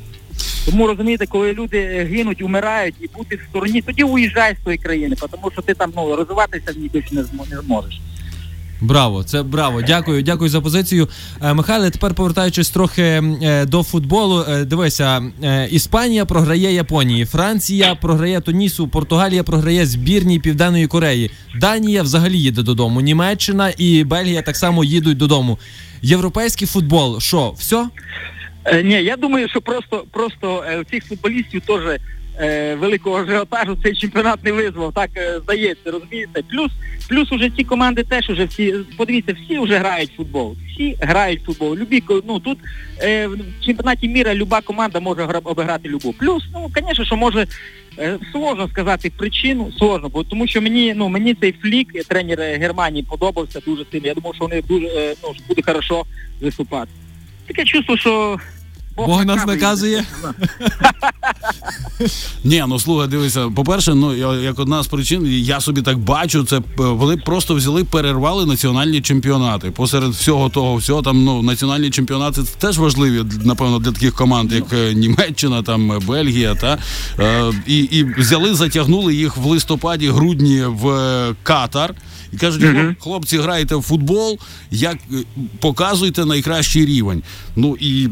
Тому 0.67 0.87
розумієте, 0.87 1.27
коли 1.27 1.53
люди 1.53 1.81
гинуть, 2.11 2.43
умирають 2.43 2.95
і 3.01 3.09
бути 3.17 3.37
в 3.37 3.41
стороні, 3.51 3.83
тоді 3.83 4.03
уїжджай 4.03 4.57
з 4.61 4.65
тої 4.65 4.79
країни, 4.79 5.17
тому 5.31 5.51
що 5.51 5.63
ти 5.63 5.75
там 5.75 5.93
ну 5.97 6.17
розвиватися 6.17 6.73
в 6.73 6.77
ній 6.79 6.91
більше 6.93 7.15
не 7.15 7.25
зможеш. 7.63 8.01
Браво, 8.81 9.23
це 9.25 9.43
браво. 9.43 9.83
Дякую, 9.83 10.23
дякую 10.23 10.51
за 10.51 10.61
позицію. 10.61 11.09
Е, 11.43 11.55
Михайле, 11.55 11.91
тепер 11.91 12.15
повертаючись 12.15 12.71
трохи 12.71 13.03
е, 13.03 13.67
до 13.67 13.83
футболу. 13.83 14.45
е, 14.49 14.65
Дивися, 14.65 15.23
Іспанія 15.71 16.25
програє 16.25 16.73
Японії, 16.73 17.25
Франція 17.25 17.95
програє 17.95 18.41
Тунісу, 18.41 18.89
Португалія 18.89 19.43
програє 19.43 19.87
збірній 19.87 20.39
Південної 20.41 20.87
Кореї. 20.87 21.31
Данія 21.61 22.03
взагалі 22.03 22.39
їде 22.39 22.63
додому. 22.63 23.01
Німеччина 23.01 23.73
і 23.79 24.05
Бельгія 24.05 24.43
так 24.43 24.57
само 24.57 24.85
їдуть 24.85 25.17
додому. 25.17 25.59
Європейський 26.03 26.67
футбол, 26.67 27.21
що, 27.21 27.51
все? 27.59 27.87
Ні, 28.85 28.95
я 28.95 29.17
думаю, 29.17 29.49
що 29.49 29.61
просто 29.61 30.05
просто 30.13 30.65
цих 30.91 31.05
футболістів 31.07 31.61
теж 31.67 31.81
великого 32.81 33.17
ажіотажу 33.17 33.77
цей 33.83 33.97
чемпіонат 33.97 34.45
не 34.45 34.53
визвав, 34.53 34.93
так 34.93 35.11
е, 35.17 35.41
здається, 35.45 35.91
розумієте. 35.91 36.43
Плюс 36.51 36.73
плюс 37.09 37.33
уже 37.33 37.51
ці 37.57 37.65
команди 37.65 38.03
теж 38.03 38.31
уже 38.31 38.45
всі, 38.45 38.75
подивіться, 38.97 39.37
всі 39.45 39.59
вже 39.59 39.79
грають 39.79 40.11
в 40.11 40.17
футбол. 40.17 40.57
Всі 40.73 40.97
грають 41.01 41.41
в 41.43 41.45
футбол. 41.45 41.75
Любі, 41.75 42.03
ну 42.27 42.41
тут 42.41 42.59
е, 43.03 43.27
в 43.27 43.39
чемпіонаті 43.65 44.09
міра 44.09 44.35
люба 44.35 44.61
команда 44.61 45.01
може 45.01 45.23
гра- 45.23 45.41
обіграти 45.45 45.89
любу. 45.89 46.15
Плюс, 46.19 46.45
ну, 46.53 46.71
звісно, 46.77 47.05
що 47.05 47.17
може 47.17 47.47
е, 47.99 48.19
сложно 48.33 48.69
сказати 48.69 49.13
причину, 49.17 49.73
сложно, 49.79 50.09
бо 50.09 50.25
тому 50.25 50.47
що 50.47 50.63
мені, 50.63 50.95
ну 50.97 51.09
мені 51.09 51.35
цей 51.35 51.53
флік, 51.53 51.89
е, 51.95 52.03
тренер 52.05 52.41
е, 52.41 52.57
Германії, 52.59 53.07
подобався 53.11 53.61
дуже 53.67 53.85
сильно. 53.93 54.07
Я 54.07 54.15
думав, 54.15 54.35
що 54.35 54.45
вони 54.45 54.63
дуже 54.63 54.87
е, 54.87 55.15
ну, 55.23 55.35
буде 55.49 55.63
хорошо 55.63 56.05
виступати. 56.41 56.91
Таке 57.47 57.65
чувство, 57.65 57.97
що 57.97 58.39
Бог 59.07 59.25
нас 59.25 59.47
наказує. 59.47 60.05
Ні, 62.45 62.65
ну 62.69 62.79
слухай, 62.81 63.09
дивися, 63.09 63.49
по-перше, 63.57 63.95
ну 63.95 64.15
як 64.43 64.59
одна 64.59 64.83
з 64.83 64.87
причин, 64.87 65.27
я 65.27 65.61
собі 65.61 65.83
так 65.83 65.99
бачу, 65.99 66.45
це 66.45 66.57
е, 66.57 66.63
вони 66.77 67.17
просто 67.17 67.55
взяли, 67.55 67.85
перервали 67.85 68.47
національні 68.47 69.01
чемпіонати. 69.01 69.71
Посеред 69.71 70.11
всього 70.11 70.49
того, 70.49 70.77
всього 70.77 71.03
там 71.03 71.25
ну 71.25 71.43
національні 71.43 71.91
чемпіонати 71.91 72.43
це 72.43 72.55
теж 72.59 72.79
важливі, 72.79 73.25
напевно, 73.45 73.79
для 73.79 73.93
таких 73.93 74.15
команд, 74.15 74.53
як 74.53 74.73
е, 74.73 74.95
Німеччина, 74.95 75.63
там 75.63 75.93
е, 75.93 75.99
Бельгія, 76.07 76.55
та 76.55 76.79
е, 77.19 77.53
і, 77.67 77.79
і 77.79 78.05
взяли, 78.05 78.55
затягнули 78.55 79.15
їх 79.15 79.37
в 79.37 79.45
листопаді, 79.45 80.09
грудні 80.09 80.63
в 80.63 81.35
Катар. 81.43 81.95
І 82.33 82.37
кажуть, 82.37 82.63
«Хлоп- 82.63 82.95
хлопці, 83.01 83.39
граєте 83.39 83.75
в 83.75 83.83
футбол, 83.83 84.39
як 84.71 84.97
показуйте 85.61 86.25
найкращий 86.25 86.87
рівень. 86.87 87.23
Ну 87.57 87.77
і 87.81 88.09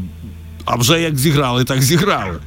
а 0.67 0.75
вже 0.75 1.01
як 1.01 1.15
зіграли, 1.17 1.63
так 1.63 1.81
зіграли. 1.81 2.39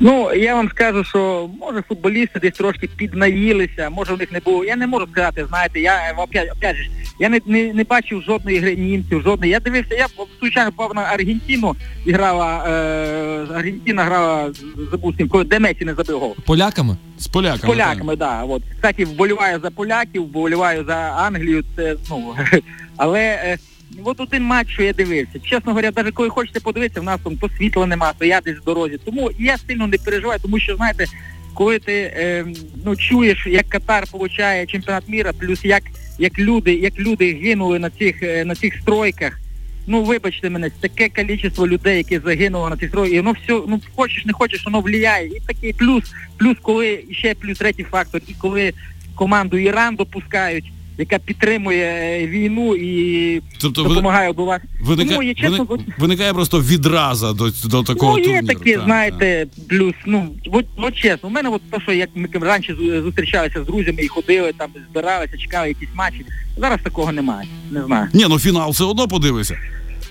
Ну, 0.00 0.34
я 0.34 0.54
вам 0.54 0.68
скажу, 0.68 1.04
що 1.04 1.50
може 1.60 1.82
футболісти 1.88 2.38
десь 2.40 2.52
трошки 2.54 2.88
піднаїлися, 2.96 3.90
може 3.90 4.14
в 4.14 4.18
них 4.18 4.32
не 4.32 4.40
було. 4.40 4.64
Я 4.64 4.76
не 4.76 4.86
можу 4.86 5.06
сказати, 5.12 5.46
знаєте, 5.48 5.80
я 5.80 5.92
е, 5.94 6.14
опять, 6.18 6.52
опять 6.56 6.76
же, 6.76 6.86
я 7.20 7.28
не, 7.28 7.40
не, 7.46 7.72
не 7.72 7.84
бачив 7.84 8.22
жодної 8.22 8.58
гри 8.58 8.76
німців, 8.76 9.22
жодної. 9.22 9.52
Я 9.52 9.60
дивився, 9.60 9.94
я 9.94 10.06
звичайно 10.40 10.72
попав 10.72 10.94
на 10.96 11.02
Аргентину 11.02 11.76
і 12.06 12.12
грала, 12.12 12.64
е, 12.68 13.46
Аргентина 13.54 14.04
грала, 14.04 14.52
з- 14.52 14.90
забув 14.90 15.14
з 15.20 15.28
коли 15.28 15.44
де 15.44 15.58
Месі 15.58 15.84
не 15.84 15.94
забив 15.94 16.18
гол. 16.18 16.36
Поляками? 16.46 16.96
З 17.18 17.24
З 17.24 17.26
поляками. 17.26 17.72
поляками, 17.74 18.16
да. 18.16 18.42
От. 18.42 18.62
Кстати, 18.74 19.04
вболіваю 19.04 19.60
за 19.60 19.70
поляків, 19.70 20.22
вболіваю 20.24 20.84
за 20.84 20.94
Англію, 20.96 21.64
це, 21.76 21.96
ну, 22.10 22.34
але 22.96 23.20
е, 23.20 23.58
от 24.04 24.20
один 24.20 24.42
матч, 24.42 24.68
що 24.68 24.82
я 24.82 24.92
дивився. 24.92 25.38
Чесно 25.38 25.72
говоря, 25.72 25.90
навіть 25.96 26.14
коли 26.14 26.28
хочете 26.28 26.60
подивитися, 26.60 27.00
в 27.00 27.04
нас 27.04 27.20
там 27.24 27.36
то 27.36 27.48
світла 27.48 27.86
нема, 27.86 28.12
то 28.18 28.24
я 28.24 28.40
десь 28.40 28.58
в 28.58 28.64
дорозі. 28.64 28.98
Тому 29.04 29.30
я 29.38 29.58
сильно 29.58 29.86
не 29.86 29.98
переживаю, 29.98 30.40
тому 30.42 30.58
що, 30.58 30.76
знаєте, 30.76 31.06
коли 31.54 31.78
ти 31.78 31.92
е, 31.92 32.46
ну, 32.84 32.96
чуєш, 32.96 33.46
як 33.46 33.68
Катар 33.68 34.04
получає 34.10 34.66
чемпіонат 34.66 35.08
міра, 35.08 35.32
плюс 35.32 35.64
як, 35.64 35.82
як 36.18 36.38
люди, 36.38 36.74
як 36.74 36.98
люди 36.98 37.32
гинули 37.32 37.78
на 37.78 37.90
цих, 37.90 38.22
е, 38.22 38.44
на 38.44 38.54
цих 38.54 38.74
стройках. 38.74 39.38
Ну, 39.86 40.02
вибачте 40.02 40.50
мене, 40.50 40.70
таке 40.80 41.08
кількість 41.08 41.58
людей, 41.58 41.96
які 41.96 42.18
загинуло 42.18 42.70
на 42.70 42.76
цих 42.76 42.88
стройках, 42.88 43.14
і 43.14 43.20
воно 43.20 43.32
все, 43.32 43.52
ну 43.68 43.80
хочеш, 43.96 44.24
не 44.24 44.32
хочеш, 44.32 44.64
воно 44.64 44.80
влияє. 44.80 45.26
І 45.26 45.40
такий 45.46 45.72
плюс, 45.72 46.04
плюс, 46.36 46.56
коли 46.62 47.04
ще 47.10 47.34
плюс 47.34 47.58
третій 47.58 47.84
фактор, 47.84 48.20
і 48.28 48.34
коли 48.38 48.72
команду 49.14 49.58
Іран 49.58 49.96
допускають, 49.96 50.72
яка 51.02 51.18
підтримує 51.18 52.26
війну 52.26 52.76
і 52.76 53.42
Тобто 53.60 53.82
ви- 53.82 53.88
допомагає 53.88 54.30
обувати. 54.30 54.68
Виника... 54.80 55.10
Тому 55.10 55.22
я 55.22 55.34
чесно, 55.34 55.64
вини- 55.64 55.84
виникає 55.98 56.32
просто 56.34 56.60
відраза 56.60 57.32
до, 57.32 57.50
до 57.64 57.82
такого 57.82 58.12
ну, 58.12 58.18
є 58.18 58.24
турніру. 58.24 58.46
такі, 58.46 58.72
так, 58.72 58.84
знаєте, 58.84 59.46
плюс, 59.68 59.94
ну, 60.06 60.28
от, 60.52 60.66
от 60.76 60.94
чесно, 60.94 61.28
у 61.28 61.32
мене 61.32 61.48
от 61.48 61.62
те, 61.70 61.80
що 61.80 61.92
як 61.92 62.08
ми 62.14 62.28
раніше 62.40 62.76
зустрічалися 63.04 63.62
з 63.62 63.66
друзями 63.66 64.02
і 64.02 64.08
ходили, 64.08 64.52
там 64.58 64.70
збиралися, 64.90 65.38
чекали 65.38 65.68
якісь 65.68 65.88
матчі. 65.94 66.26
Зараз 66.56 66.80
такого 66.82 67.12
немає. 67.12 67.48
Не 67.70 67.84
знаю. 67.84 68.08
Ні, 68.12 68.26
ну 68.28 68.38
фінал 68.38 68.70
все 68.70 68.84
одно 68.84 69.08
подивися. 69.08 69.56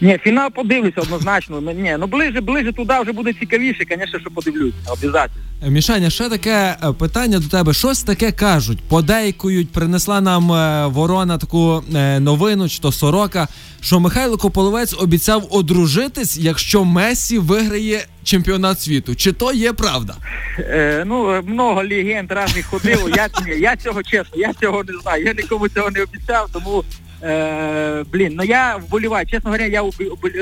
Ні, 0.02 0.20
фінал 0.24 0.50
подивлюся 0.52 1.02
однозначно. 1.02 1.62
Ні, 1.62 1.96
ну 2.00 2.08
ближе, 2.08 2.42
ближе 2.42 2.74
туди 2.74 2.94
вже 3.02 3.12
буде 3.12 3.34
цікавіше, 3.34 3.86
звісно, 3.90 4.20
що 4.20 4.30
подивлюся. 4.30 4.78
Обов'язково. 4.88 5.26
Е, 5.66 5.70
Мішаня, 5.70 6.10
ще 6.10 6.30
таке 6.30 6.78
е, 6.84 6.92
питання 6.94 7.40
до 7.40 7.48
тебе. 7.48 7.74
Щось 7.74 8.04
таке 8.04 8.32
кажуть, 8.32 8.80
подейкують, 8.90 9.72
принесла 9.72 10.22
нам 10.22 10.52
е, 10.52 10.88
ворона 10.88 11.38
таку 11.38 11.84
новину, 12.20 12.70
чи 12.70 12.80
то 12.80 12.92
сорока, 12.92 13.48
що 13.82 14.00
Михайло 14.00 14.38
Кополовець 14.38 14.96
обіцяв 15.00 15.48
одружитись, 15.52 16.38
якщо 16.38 16.84
Месі 16.86 17.38
виграє 17.38 18.06
чемпіонат 18.24 18.82
світу. 18.82 19.16
Чи 19.16 19.32
то 19.32 19.54
є 19.54 19.74
правда? 19.74 20.16
Е, 20.60 21.04
ну, 21.08 21.42
много 21.46 21.84
легенд 21.84 22.32
різних 22.32 22.66
ходило. 22.66 23.10
Я, 23.10 23.30
я 23.58 23.76
цього 23.76 24.04
чесно, 24.04 24.42
я 24.42 24.54
цього 24.54 24.84
не 24.84 24.94
знаю. 25.02 25.26
Я 25.26 25.34
нікому 25.34 25.70
цього 25.70 25.92
не 25.92 26.02
обіцяв, 26.04 26.50
тому 26.54 26.84
е, 27.24 28.04
блін, 28.12 28.34
ну 28.38 28.44
я 28.44 28.78
вболіваю. 28.78 29.26
Чесно 29.26 29.50
говоря, 29.52 29.66
я 29.66 29.82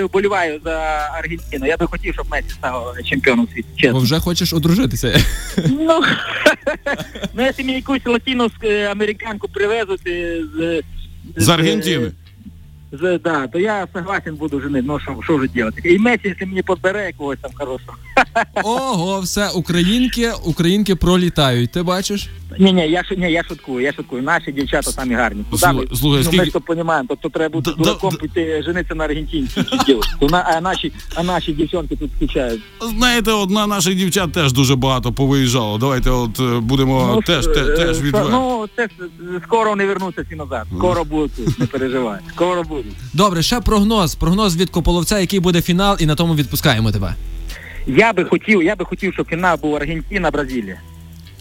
вболіваю 0.03 0.61
за 0.63 0.79
Аргентину. 1.13 1.65
Я 1.65 1.77
би 1.77 1.87
хотів, 1.87 2.13
щоб 2.13 2.25
Месі 2.31 2.49
став 2.49 2.95
чемпіоном 3.05 3.47
світу. 3.53 3.67
Бо 3.75 3.81
Чесно. 3.81 3.99
вже 3.99 4.19
хочеш 4.19 4.53
одружитися. 4.53 5.19
Ну, 5.57 6.01
ну 7.33 7.43
якщо 7.43 7.63
мені 7.63 7.75
якусь 7.75 8.05
латіноамериканку 8.05 9.47
привезуть 9.47 10.01
з, 10.55 10.81
З 11.35 11.49
Аргентини. 11.49 12.11
Да, 12.91 13.47
то 13.47 13.59
я 13.59 13.87
согласен 13.93 14.35
буду 14.35 14.61
женить. 14.61 14.85
Ну 14.87 14.99
що, 14.99 15.15
що 15.23 15.37
вже 15.37 15.47
делать? 15.47 15.73
І 15.83 15.99
Месі, 15.99 16.21
якщо 16.23 16.45
мені 16.47 16.61
подбере 16.61 17.05
якогось 17.05 17.37
там 17.41 17.51
хорошого. 17.55 17.97
Ого, 18.63 19.19
все, 19.19 19.49
українки, 19.49 20.31
українки 20.45 20.95
пролітають. 20.95 21.71
Ти 21.71 21.83
бачиш? 21.83 22.29
Ні, 22.59 22.73
ні, 22.73 22.81
я 22.89 23.03
ні, 23.17 23.31
я 23.31 23.43
шуткую, 23.43 23.81
я 23.81 23.93
шуткую. 23.93 24.21
Наші 24.23 24.51
дівчата 24.51 24.91
самі 24.91 25.15
гарні. 25.15 25.43
Слухай, 25.49 25.87
слухай, 25.95 26.23
ну, 26.31 26.37
ми 26.37 26.45
ж 26.45 26.51
то 26.51 26.61
розуміємо, 26.67 27.05
тобто 27.07 27.29
треба 27.29 27.53
бути 27.53 27.71
дураком 27.77 28.15
піти 28.15 28.63
жениться 28.65 28.95
на 28.95 29.03
аргентинці. 29.03 29.65
А 30.31 30.61
наші, 30.61 30.91
а 31.15 31.23
наші 31.23 31.53
дівчонки 31.53 31.95
тут 31.95 32.11
скучають. 32.15 32.61
Знаєте, 32.97 33.31
одна 33.31 33.67
наших 33.67 33.95
дівчат 33.95 34.31
теж 34.31 34.53
дуже 34.53 34.75
багато 34.75 35.11
повиїжджало. 35.11 35.77
Давайте 35.77 36.09
от 36.09 36.39
е, 36.39 36.59
будемо 36.59 37.11
Ну, 37.15 37.21
теж, 37.21 37.47
е, 37.47 37.49
те- 37.53 37.65
теж 37.65 37.99
е. 37.99 38.11
Ну, 38.31 38.67
це 38.75 38.87
скоро 39.43 39.69
вони 39.69 39.85
вернуться 39.85 40.21
всі 40.21 40.35
назад. 40.35 40.67
Скоро 40.77 41.03
будуть 41.03 41.59
не 41.59 41.65
переживай. 41.65 42.19
Скоро 42.35 42.63
будуть. 42.63 42.78
Добре, 43.13 43.43
ще 43.43 43.59
прогноз. 43.61 44.15
Прогноз 44.15 44.57
від 44.57 44.69
Кополовця, 44.69 45.19
який 45.19 45.39
буде 45.39 45.61
фінал, 45.61 45.97
і 45.99 46.05
на 46.05 46.15
тому 46.15 46.35
відпускаємо 46.35 46.91
тебе. 46.91 47.15
Я 47.87 48.13
би 48.13 48.25
хотів, 48.25 48.63
я 48.63 48.75
би 48.75 48.85
хотів, 48.85 49.13
щоб 49.13 49.27
фінал 49.27 49.57
був 49.61 49.75
Аргентина, 49.75 50.31
Бразилія. 50.31 50.77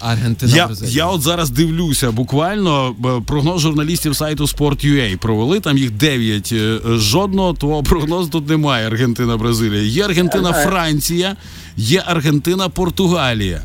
Аргентина 0.00 0.57
Я, 0.57 0.66
Бразилія. 0.66 0.97
я 0.97 1.07
от 1.07 1.21
зараз 1.23 1.50
дивлюся, 1.50 2.11
буквально 2.11 2.95
прогноз 3.26 3.61
журналістів 3.61 4.16
сайту 4.16 4.45
Sport.ua 4.45 5.16
провели, 5.16 5.61
там 5.61 5.78
їх 5.78 5.90
9. 5.90 6.50
е, 6.52 6.78
Жодного 6.85 7.54
твого 7.54 7.83
прогнозу 7.83 8.30
тут 8.30 8.49
немає. 8.49 8.87
Аргентина, 8.87 9.37
Бразилія. 9.37 9.83
Є 9.83 10.04
Аргентина, 10.04 10.50
Е, 10.50 10.62
е. 10.62 10.66
Франція, 10.66 11.37
є 11.76 12.02
Аргентина, 12.07 12.68
Португалія. 12.68 13.62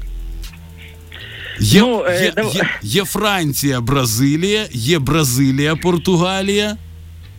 Є, 1.60 1.82
Ну, 1.82 2.04
є, 2.10 2.34
є, 2.54 2.70
є 2.84 3.06
Франція, 3.06 3.82
Бразилія, 3.82 4.66
є 4.72 5.00
Бразилія, 5.00 5.76
Португалія 5.76 6.78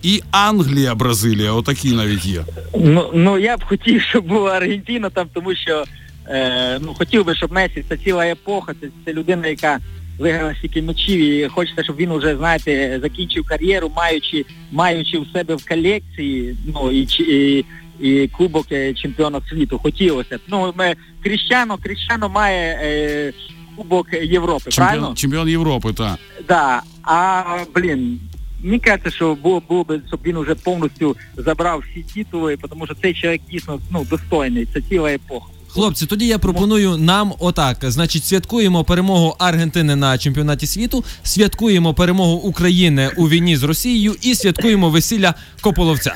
і 0.05 0.23
Англія, 0.31 0.95
Бразилія. 0.95 1.53
Отакі 1.53 1.93
навіть 1.93 2.27
є. 2.27 2.45
Ну, 2.79 3.11
ну 3.15 3.39
я 3.39 3.57
б 3.57 3.65
хотів, 3.65 4.03
щоб 4.03 4.27
була 4.27 4.53
Аргентина 4.53 5.11
там, 5.11 5.27
тому 5.33 5.55
що 5.55 5.85
е, 6.29 6.79
ну 6.83 6.95
хотів 6.95 7.25
би, 7.25 7.35
щоб 7.35 7.53
Месі 7.53 7.85
це 7.89 7.97
ціла 7.97 8.27
епоха, 8.27 8.75
це, 8.81 8.89
це 9.05 9.13
людина, 9.13 9.47
яка 9.47 9.79
виграла 10.19 10.55
стільки 10.55 10.83
мечів 10.83 11.21
і 11.21 11.49
хочеться, 11.49 11.85
щоб 11.85 11.97
він 11.97 12.11
уже, 12.11 12.37
знаєте, 12.37 12.99
закінчив 13.03 13.47
кар'єру, 13.47 13.93
маючи, 13.97 14.45
маючи 14.73 15.19
в 15.19 15.27
себе 15.33 15.55
в 15.55 15.69
колекції, 15.69 16.57
ну 16.67 16.91
і, 16.91 17.09
і, 17.19 17.65
і 18.01 18.29
кубок 18.29 18.67
е, 18.73 18.95
чемпіона 18.95 19.41
світу. 19.49 19.79
Хотілося 19.79 20.37
б. 20.37 20.41
Ну, 20.49 20.75
ми, 20.77 20.95
Кріщано, 21.23 21.79
Кріщано 21.83 22.29
має 22.29 22.81
е, 22.83 23.33
кубок 23.77 24.07
Європи, 24.23 24.71
правильно? 24.77 25.01
Чемпіон, 25.01 25.17
чемпіон 25.17 25.49
Європи, 25.49 25.93
так. 25.93 26.19
Да, 26.49 26.83
а 27.03 27.43
блін, 27.75 28.21
мені 28.65 28.79
кажеться, 28.79 29.11
що 29.11 29.35
було, 29.35 29.63
було 29.69 29.85
би, 29.85 30.01
щоб 30.09 30.21
він 30.25 30.39
вже 30.39 30.55
повністю 30.55 31.17
забрав 31.37 31.85
всі 31.91 32.03
титули, 32.15 32.57
тому 32.71 32.87
що 32.87 32.95
цей 33.03 33.15
чоловік 33.15 33.43
дійсно 33.51 33.81
ну, 33.91 34.07
достойний, 34.11 34.67
це 34.75 34.81
ціла 34.81 35.13
епоха. 35.13 35.47
Хлопці, 35.69 36.07
тоді 36.07 36.27
я 36.27 36.39
пропоную 36.39 36.97
нам 36.97 37.33
отак. 37.39 37.77
Значить, 37.83 38.25
святкуємо 38.25 38.85
перемогу 38.85 39.37
Аргентини 39.39 39.97
на 39.97 40.19
чемпіонаті 40.19 40.67
світу, 40.67 41.05
святкуємо 41.23 41.95
перемогу 41.95 42.33
України 42.33 43.11
у 43.17 43.29
війні 43.29 43.57
з 43.57 43.63
Росією 43.63 44.15
і 44.23 44.35
святкуємо 44.35 44.91
весілля 44.91 45.35
Кополовця. 45.61 46.15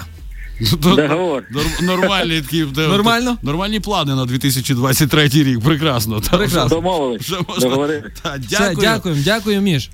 Ну, 0.61 0.95
Договор. 0.97 1.45
Нормальні 1.83 2.41
такі 2.41 2.67
Нормально? 2.77 3.39
Нормальні 3.43 3.81
плани 3.81 4.15
на 4.15 4.25
2023 4.25 5.29
рік. 5.29 5.61
Прекрасно. 5.61 6.21
Прекрасно. 6.21 6.69
Домовились. 6.69 7.23
Все, 7.23 7.37
дякую. 8.51 8.77
дякуємо, 8.77 9.21
дякую, 9.25 9.61
Міш. 9.61 9.91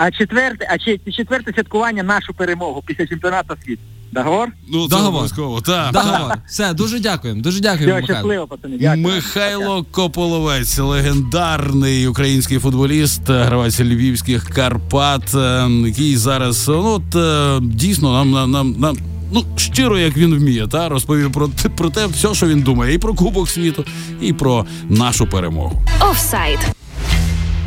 А 0.00 0.10
четверте, 0.10 0.68
а 0.70 0.78
чи- 0.78 1.00
четверте 1.12 1.52
святкування 1.52 2.02
нашу 2.02 2.34
перемогу 2.34 2.82
після 2.86 3.06
чемпіонату 3.06 3.54
світу. 3.64 3.82
Договор? 4.12 4.48
Ну, 4.72 4.88
Договор. 4.88 5.08
обов'язково. 5.08 5.60
Так. 5.60 5.92
Договор. 5.92 6.34
Все, 6.48 6.72
дуже 6.74 7.00
дякуємо. 7.00 7.42
Дуже 7.42 7.60
дякуємо, 7.60 7.92
Все, 7.94 8.00
Михайло. 8.00 8.18
щасливо, 8.18 8.46
пацани. 8.46 8.76
Дякую. 8.80 9.02
Михайло 9.06 9.84
Кополовець, 9.90 10.78
легендарний 10.78 12.06
український 12.06 12.58
футболіст, 12.58 13.22
гравець 13.28 13.80
львівських 13.80 14.44
Карпат, 14.48 15.34
е, 15.34 15.66
який 15.86 16.16
зараз 16.16 16.68
ну, 16.68 16.84
от, 16.86 17.16
е, 17.16 17.58
дійсно 17.62 18.12
нам, 18.12 18.30
нам, 18.30 18.50
нам, 18.50 18.74
нам 18.78 18.96
ну, 19.32 19.44
щиро, 19.56 19.98
як 19.98 20.16
він 20.16 20.34
вміє, 20.34 20.66
та 20.66 20.88
розповів 20.88 21.32
про, 21.32 21.48
те- 21.48 21.68
про 21.68 21.90
те, 21.90 22.06
все, 22.06 22.34
що 22.34 22.46
він 22.46 22.60
думає, 22.60 22.94
і 22.94 22.98
про 22.98 23.14
Кубок 23.14 23.48
світу, 23.50 23.84
і 24.20 24.32
про 24.32 24.66
нашу 24.88 25.26
перемогу. 25.26 25.82
Офсайд. 26.10 26.58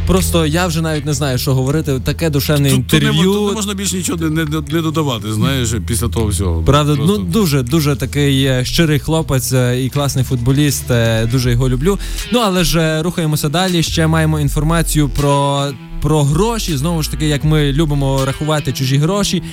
Просто 0.08 0.46
я 0.46 0.67
вже 0.67 0.81
навіть 0.81 1.05
не 1.05 1.13
знаю, 1.13 1.38
що 1.38 1.53
говорити. 1.53 2.00
Таке 2.00 2.29
душевне 2.29 2.72
Тут, 2.72 2.88
тут, 2.88 3.03
не, 3.03 3.10
тут 3.10 3.47
не 3.47 3.54
можна 3.54 3.73
більше 3.73 3.95
нічого 3.95 4.19
не, 4.19 4.30
не, 4.45 4.62
не 4.71 4.82
додавати, 4.82 5.34
знаєш, 5.34 5.73
після 5.88 6.08
того 6.08 6.28
всього. 6.28 6.63
Правда, 6.63 6.95
Просто- 6.95 7.17
ну 7.17 7.23
дуже 7.25 7.63
дуже 7.63 7.95
такий 7.95 8.43
е, 8.43 8.65
щирий 8.65 8.99
хлопець 8.99 9.54
е, 9.54 9.84
і 9.84 9.89
класний 9.89 10.23
футболіст. 10.25 10.91
е, 10.91 11.25
Дуже 11.32 11.52
його 11.52 11.69
люблю. 11.69 11.99
Ну 12.34 12.39
але 12.39 12.63
ж 12.63 13.02
рухаємося 13.02 13.49
далі. 13.49 13.84
Ще 13.84 14.08
маємо 14.08 14.39
інформацію 14.39 15.10
про. 15.10 15.65
Про 16.01 16.23
гроші 16.23 16.77
знову 16.77 17.03
ж 17.03 17.11
таки, 17.11 17.27
як 17.27 17.43
ми 17.43 17.71
любимо 17.71 18.25
рахувати 18.25 18.71
чужі 18.71 18.97
гроші. 18.97 19.43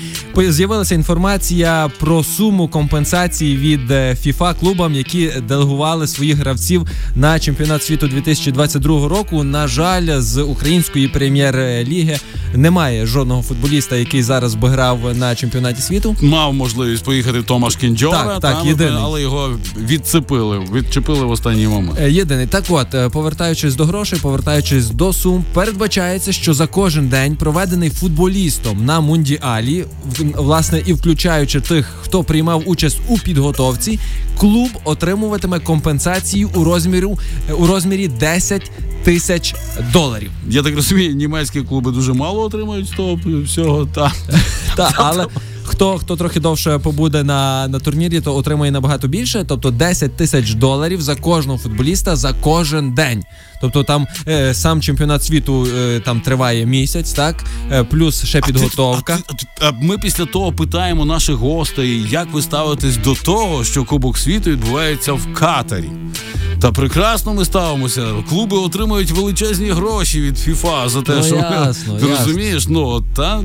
З'явилася 0.49 0.95
інформація 0.95 1.91
про 1.99 2.25
суму 2.25 2.69
компенсації 2.69 3.57
від 3.57 3.91
е, 3.91 4.17
FIFA 4.27 4.61
клубам, 4.61 4.95
які 4.95 5.31
делегували 5.49 6.07
своїх 6.07 6.37
гравців 6.37 6.87
на 7.15 7.39
чемпіонат 7.41 7.83
світу 7.83 8.09
2022 8.09 9.09
року. 9.09 9.45
На 9.45 9.69
жаль, 9.69 10.21
з 10.21 10.43
української 10.43 11.09
прем'єр-ліги 11.09 12.19
немає 12.55 13.07
жодного 13.07 13.43
футболіста, 13.43 13.97
який 13.97 14.23
зараз 14.23 14.55
би 14.55 14.69
грав 14.69 15.17
на 15.17 15.35
чемпіонаті 15.35 15.83
світу. 15.83 16.17
Мав 16.23 16.55
можливість 16.55 17.05
поїхати 17.05 17.43
Томаш 17.43 17.77
Кінджора, 17.77 18.25
Так, 18.25 18.41
так, 18.41 18.59
там, 18.59 18.67
єдиний. 18.69 18.99
але 19.03 19.23
його 19.23 19.51
відцепили, 19.79 20.59
відчепили 20.75 21.25
в 21.25 21.31
останній 21.31 21.69
момент. 21.69 21.99
Е, 22.01 22.11
Єдиний 22.11 22.47
так, 22.47 22.65
от 22.69 22.95
е, 22.95 23.09
повертаючись 23.09 23.75
до 23.75 23.85
грошей, 23.85 24.19
повертаючись 24.23 24.91
до 24.91 25.13
сум, 25.13 25.45
передбачається, 25.55 26.33
що 26.43 26.55
за 26.55 26.67
кожен 26.67 27.09
день 27.09 27.37
проведений 27.37 27.91
футболістом 27.91 28.85
на 28.85 29.01
мундіалі, 29.01 29.85
власне, 30.37 30.83
і 30.87 30.93
включаючи 30.93 31.61
тих, 31.61 31.95
хто 32.03 32.25
приймав 32.25 32.63
участь 32.67 32.99
у 33.09 33.19
підготовці, 33.19 33.99
клуб 34.39 34.71
отримуватиме 34.85 35.61
компенсацію 35.61 36.51
у 36.55 36.65
розмірі 36.65 37.07
у 37.59 37.67
розмірі 37.67 38.09
10 38.09 38.71
тисяч 39.05 39.55
доларів. 39.93 40.31
Я 40.49 40.63
так 40.63 40.77
розумію, 40.77 41.15
німецькі 41.15 41.61
клуби 41.61 41.93
дуже 41.93 42.13
мало 42.13 42.43
отримують 42.43 42.87
з 42.87 42.91
того 42.91 43.21
всього. 43.45 43.87
Та. 43.95 44.13
Та 44.77 44.93
але 44.97 45.27
хто 45.69 45.99
хто 45.99 46.17
трохи 46.17 46.41
довше 46.41 46.79
побуде 46.79 47.25
на, 47.25 47.69
на 47.69 47.79
турнірі, 47.79 48.21
то 48.21 48.37
отримує 48.37 48.71
набагато 48.71 49.09
більше, 49.09 49.45
тобто 49.49 49.71
10 49.71 50.17
тисяч 50.17 50.55
доларів 50.55 51.03
за 51.03 51.15
кожного 51.17 51.59
футболіста 51.59 52.17
за 52.17 52.33
кожен 52.33 52.95
день. 52.95 53.23
Тобто 53.61 53.83
там 53.85 54.07
е, 54.29 54.55
сам 54.55 54.83
чемпіонат 54.83 55.25
світу 55.25 55.67
е, 55.79 56.01
там 56.01 56.21
триває 56.21 56.67
місяць, 56.67 57.13
так 57.13 57.45
е, 57.73 57.85
плюс 57.85 58.25
ще 58.25 58.41
підготовка. 58.41 59.19
А, 59.29 59.33
ти- 59.33 59.47
а, 59.61 59.61
ти- 59.61 59.67
а 59.81 59.85
ми 59.85 59.99
після 59.99 60.27
того 60.27 60.53
питаємо 60.53 61.05
наших 61.05 61.37
гостей, 61.37 62.07
як 62.11 62.33
ви 62.33 62.43
ставитесь 62.43 62.97
до 62.97 63.15
того, 63.15 63.65
що 63.65 63.85
Кубок 63.85 64.19
світу 64.19 64.51
відбувається 64.51 65.13
в 65.13 65.35
Катарі. 65.35 65.89
Та 66.61 66.73
прекрасно 66.73 67.35
ми 67.35 67.45
ставимося. 67.45 68.07
Клуби 68.29 68.57
отримують 68.57 69.11
величезні 69.11 69.71
гроші 69.71 70.21
від 70.21 70.39
ФІФА 70.39 70.89
за 70.89 71.03
те, 71.03 71.13
Ну, 71.17 71.23
що 71.25 71.35
ясно, 71.37 71.95
ти 71.99 72.07
ясно. 72.07 72.25
розумієш. 72.27 72.67
Ну 72.69 73.05
та 73.17 73.41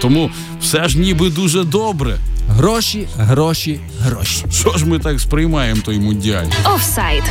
тому 0.00 0.30
все 0.62 0.88
ж 0.88 0.98
ніби 0.98 1.30
дуже 1.30 1.64
добре. 1.64 2.16
Гроші, 2.48 3.08
гроші, 3.18 3.80
гроші. 4.00 4.44
Що 4.52 4.76
ж 4.78 4.86
ми 4.86 4.98
так 4.98 5.20
сприймаємо 5.20 5.80
той 5.84 5.98
мундіаль? 5.98 6.46
Офсайд. 6.74 7.22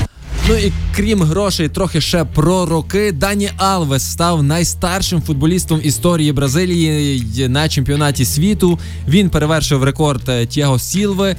Ну 0.50 0.56
і 0.56 0.71
крім 0.95 1.23
грошей, 1.23 1.69
трохи 1.69 2.02
ще 2.02 2.23
про 2.26 2.65
роки. 2.65 3.12
Дані 3.12 3.50
Алвес 3.58 4.12
став 4.12 4.43
найстаршим 4.43 5.21
футболістом 5.21 5.80
історії 5.84 6.32
Бразилії 6.32 7.47
на 7.47 7.69
чемпіонаті 7.69 8.26
світу. 8.26 8.80
Він 9.08 9.30
перевершив 9.30 9.84
рекорд 9.84 10.30
е, 10.30 10.47
Сілви. 10.80 11.36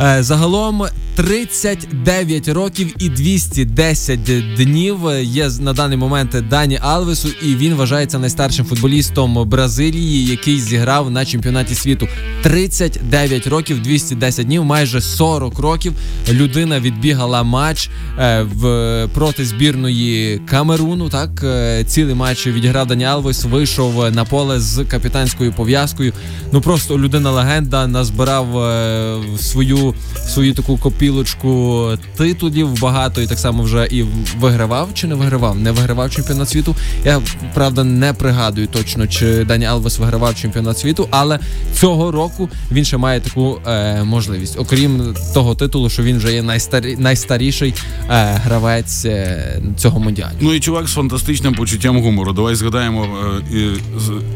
Е, 0.00 0.22
Загалом 0.22 0.84
39 1.14 2.48
років 2.48 2.94
і 2.98 3.08
210 3.08 4.20
днів 4.56 4.98
є 5.20 5.50
на 5.60 5.72
даний 5.72 5.98
момент 5.98 6.36
Дані 6.50 6.78
Алвесу, 6.82 7.28
і 7.42 7.54
він 7.54 7.74
вважається 7.74 8.18
найстаршим 8.18 8.66
футболістом 8.66 9.48
Бразилії, 9.48 10.26
який 10.26 10.60
зіграв 10.60 11.10
на 11.10 11.24
чемпіонаті 11.24 11.74
світу. 11.74 12.08
39 12.42 13.46
років, 13.46 13.82
210 13.82 14.46
днів, 14.46 14.64
майже 14.64 15.00
40 15.00 15.58
років. 15.58 15.92
Людина 16.32 16.80
відбігала 16.80 17.42
матч 17.42 17.90
е, 18.18 18.42
в 18.42 19.08
проти 19.14 19.44
збірної 19.44 20.40
Камеруну. 20.46 21.08
Так 21.08 21.44
Е, 21.44 21.84
цілий 21.84 22.14
матч 22.14 22.46
відіграв 22.46 22.86
Дані 22.86 23.04
Алвес, 23.04 23.44
вийшов 23.44 24.10
на 24.12 24.24
поле 24.24 24.60
з 24.60 24.84
капітанською 24.84 25.52
пов'язкою. 25.52 26.12
Ну 26.52 26.60
просто 26.60 26.98
людина 26.98 27.30
легенда 27.30 27.86
назбирав 27.86 28.58
е, 28.58 29.18
свою 29.40 29.94
свою 30.28 30.54
таку 30.54 30.76
копі 30.76 31.03
копілочку 31.04 31.88
титулів 32.16 32.80
багато, 32.80 33.20
і 33.20 33.26
так 33.26 33.38
само 33.38 33.62
вже 33.62 33.88
і 33.90 34.04
вигравав 34.38 34.88
чи 34.94 35.06
не 35.06 35.14
вигравав? 35.14 35.58
Не 35.58 35.70
вигравав 35.70 36.10
чемпіонат 36.10 36.48
світу. 36.48 36.76
Я 37.04 37.20
правда 37.54 37.84
не 37.84 38.12
пригадую 38.12 38.66
точно, 38.66 39.06
чи 39.06 39.44
Дані 39.44 39.64
Алвес 39.64 39.98
вигравав 39.98 40.34
чемпіонат 40.34 40.78
світу, 40.78 41.08
але 41.10 41.38
цього 41.74 42.10
року 42.10 42.48
він 42.72 42.84
ще 42.84 42.96
має 42.96 43.20
таку 43.20 43.58
е, 43.66 44.04
можливість. 44.04 44.58
Окрім 44.58 45.14
того 45.34 45.54
титулу, 45.54 45.90
що 45.90 46.02
він 46.02 46.16
вже 46.16 46.34
є 46.34 46.42
найстарі, 46.42 46.96
найстаріший 46.96 47.74
е, 48.10 48.40
гравець 48.44 49.04
е, 49.04 49.62
цього 49.76 50.00
мундіалю. 50.00 50.34
Ну 50.40 50.54
і 50.54 50.60
чувак 50.60 50.88
з 50.88 50.92
фантастичним 50.92 51.54
почуттям 51.54 52.02
гумору. 52.02 52.32
Давай 52.32 52.54
згадаємо 52.54 53.06
е, 53.54 53.74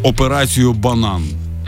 операцію 0.03 0.73
банан. 0.73 1.23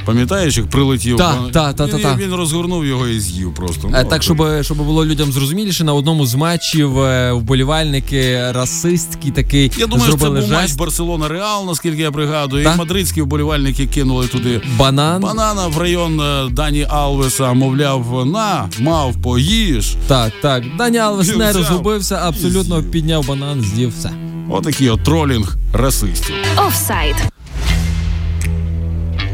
Пам'ятаєш, 0.05 0.57
як 0.57 0.67
прилетів 0.71 1.17
Та, 1.17 1.29
банан? 1.33 1.51
та, 1.51 1.73
та, 1.73 1.87
та, 1.89 1.97
він, 1.97 2.03
та. 2.03 2.17
він 2.17 2.35
розгорнув 2.35 2.87
його 2.87 3.09
і 3.09 3.21
з'їв 3.21 3.55
просто. 3.55 3.89
Е, 3.95 4.03
Ну, 4.05 4.11
Так, 4.11 4.23
щоб, 4.23 4.47
щоб 4.63 4.77
було 4.77 5.07
людям 5.07 5.33
зрозуміліше, 5.33 5.85
на 5.85 5.95
одному 5.95 6.27
з 6.27 6.35
матчів 6.35 6.99
е, 7.01 7.33
вболівальники 7.33 8.53
расистські 8.53 9.31
такий 9.31 9.73
Я 9.79 9.87
думаю, 9.87 10.03
що 10.11 10.13
це 10.13 10.19
зробили 10.19 10.41
був 10.41 10.51
матч. 10.53 10.73
Барселона 10.73 11.29
Реал, 11.29 11.67
наскільки 11.67 12.03
я 12.03 12.11
пригадую. 12.11 12.65
Та. 12.65 12.75
І 12.75 12.77
мадридські 12.77 13.23
вболівальники 13.23 13.87
кинули 13.87 14.27
туди 14.27 14.61
Банан. 14.79 15.23
банана 15.23 15.67
в 15.67 15.79
район 15.79 16.21
е, 16.21 16.49
Дані 16.51 16.87
Алвеса, 16.91 17.53
мовляв, 17.53 18.27
на, 18.27 18.69
мав, 18.81 19.15
поїж. 19.23 19.95
Так, 20.07 20.33
так. 20.43 20.65
Дані 20.79 20.99
Алвес 20.99 21.29
Він 21.31 21.39
не 21.39 21.53
розгубився, 21.53 22.15
абсолютно 22.25 22.83
підняв 22.83 23.27
банан, 23.27 23.61
з'їв 23.63 23.93
все. 23.99 24.11
Отакий 24.51 24.91
от 24.91 25.05
тролінг 25.05 25.57
расистів. 25.75 26.35
Офсайд. 26.67 27.17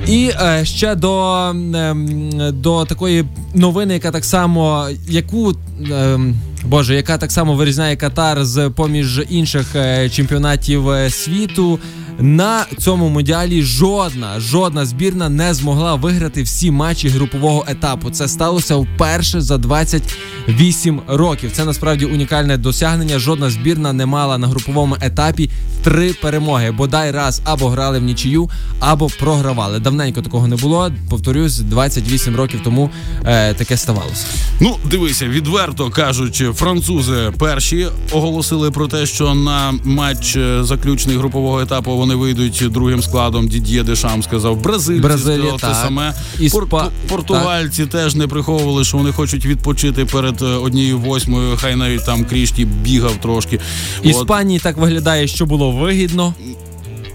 І 0.07 0.31
е, 0.41 0.65
ще 0.65 0.95
до, 0.95 1.35
ем, 1.35 2.31
до 2.53 2.85
такої 2.85 3.25
новини, 3.55 3.95
яка 3.95 4.11
так 4.11 4.25
само, 4.25 4.89
яку. 5.09 5.53
ем, 5.93 6.35
Боже, 6.65 6.95
яка 6.95 7.19
так 7.19 7.33
само 7.33 7.55
вирізняє 7.55 7.97
Катар 7.97 8.45
з 8.45 8.71
поміж 8.71 9.23
інших 9.29 9.77
е, 9.77 10.09
чемпіонатів 10.11 10.91
е, 10.91 11.11
світу. 11.11 11.79
На 12.19 12.67
цьому 12.79 13.09
мундіалі 13.09 13.63
жодна 13.63 14.41
жодна 14.41 14.87
збірна 14.87 15.29
не 15.29 15.55
змогла 15.55 15.95
виграти 15.95 16.43
всі 16.43 16.71
матчі 16.71 17.09
групового 17.09 17.65
етапу. 17.69 18.11
Це 18.11 18.29
сталося 18.29 18.77
вперше 18.77 19.41
за 19.41 19.59
28 19.59 21.01
років. 21.09 21.51
Це 21.53 21.65
насправді 21.65 22.05
унікальне 22.05 22.57
досягнення. 22.57 23.19
Жодна 23.19 23.51
збірна 23.51 23.93
не 23.93 24.07
мала 24.07 24.39
на 24.39 24.47
груповому 24.47 24.97
етапі 25.01 25.51
три 25.83 26.13
перемоги. 26.13 26.71
Бодай 26.71 27.11
раз 27.11 27.43
або 27.45 27.69
грали 27.69 27.99
в 27.99 28.03
нічию, 28.03 28.51
або 28.81 29.09
програвали. 29.09 29.79
Давненько 29.79 30.23
такого 30.23 30.49
не 30.49 30.57
було. 30.57 30.93
Повторюсь, 31.11 31.59
28 31.59 32.37
років 32.37 32.61
тому 32.65 32.91
е, 33.25 33.55
таке 33.55 33.77
ставалося. 33.77 34.27
Ну, 34.61 34.77
дивися, 34.85 35.29
відверто 35.29 35.91
кажучи, 35.91 36.53
французи 36.53 37.33
перші 37.39 37.87
оголосили 38.13 38.71
про 38.71 38.89
те, 38.89 39.07
що 39.07 39.35
на 39.35 39.75
матч 39.85 40.37
е, 40.37 40.65
заключний 40.65 41.17
групового 41.17 41.61
етапу 41.61 41.93
вони 42.07 42.15
вийдуть 42.15 42.65
другим 42.71 43.03
складом. 43.03 43.49
Дід'є 43.49 43.83
Дешам 43.83 44.23
сказав. 44.23 44.57
Бразильці 44.63 45.03
Бразилія, 45.03 45.53
те 45.53 45.75
саме. 45.83 46.15
І 46.41 46.49
Пор- 46.49 46.69
Спа- 46.69 46.89
Португальці 47.09 47.87
теж 47.87 48.15
не 48.15 48.27
приховували, 48.27 48.85
що 48.85 48.97
вони 48.97 49.13
хочуть 49.13 49.47
відпочити 49.47 50.05
перед 50.05 50.43
е, 50.43 50.45
однією 50.45 50.99
восьмою. 50.99 51.57
Хай 51.57 51.77
навіть 51.77 52.07
там 52.07 52.25
Крішті 52.25 52.65
бігав 52.65 53.17
трошки. 53.17 53.61
От. 54.01 54.07
Іспанії 54.07 54.59
так 54.61 54.77
виглядає, 54.77 55.29
що 55.29 55.47
було 55.47 55.71
вигідно 55.71 56.35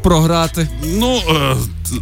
програти. 0.03 0.67
Ну, 0.97 1.17
е, 1.29 1.55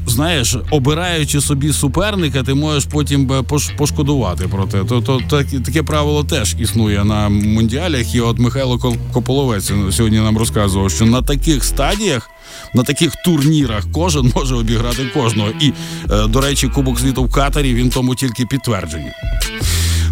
знаєш, 0.07 0.55
обираючи 0.71 1.41
собі 1.41 1.73
суперника, 1.73 2.43
ти 2.43 2.53
можеш 2.53 2.85
потім 2.85 3.27
пош- 3.27 3.75
пошкодувати 3.77 4.47
про 4.47 4.65
те. 4.65 4.83
То, 4.83 5.01
то 5.01 5.21
так, 5.29 5.47
таке 5.65 5.83
правило 5.83 6.23
теж 6.23 6.55
існує 6.59 7.03
на 7.03 7.29
мундіалях. 7.29 8.15
І 8.15 8.19
от 8.21 8.39
Михайло 8.39 8.79
Кополовець 9.13 9.71
сьогодні 9.91 10.17
нам 10.19 10.37
розказував, 10.37 10.91
що 10.91 11.05
на 11.05 11.21
таких 11.21 11.63
стадіях. 11.63 12.29
На 12.73 12.83
таких 12.83 13.15
турнірах 13.25 13.83
кожен 13.91 14.31
може 14.35 14.55
обіграти 14.55 15.05
кожного. 15.13 15.49
І, 15.61 15.73
е, 16.11 16.27
до 16.27 16.41
речі, 16.41 16.67
Кубок 16.67 16.99
світу 16.99 17.23
в 17.23 17.31
Катарі 17.31 17.73
він 17.73 17.89
тому 17.89 18.15
тільки 18.15 18.45
підтвердження. 18.45 19.11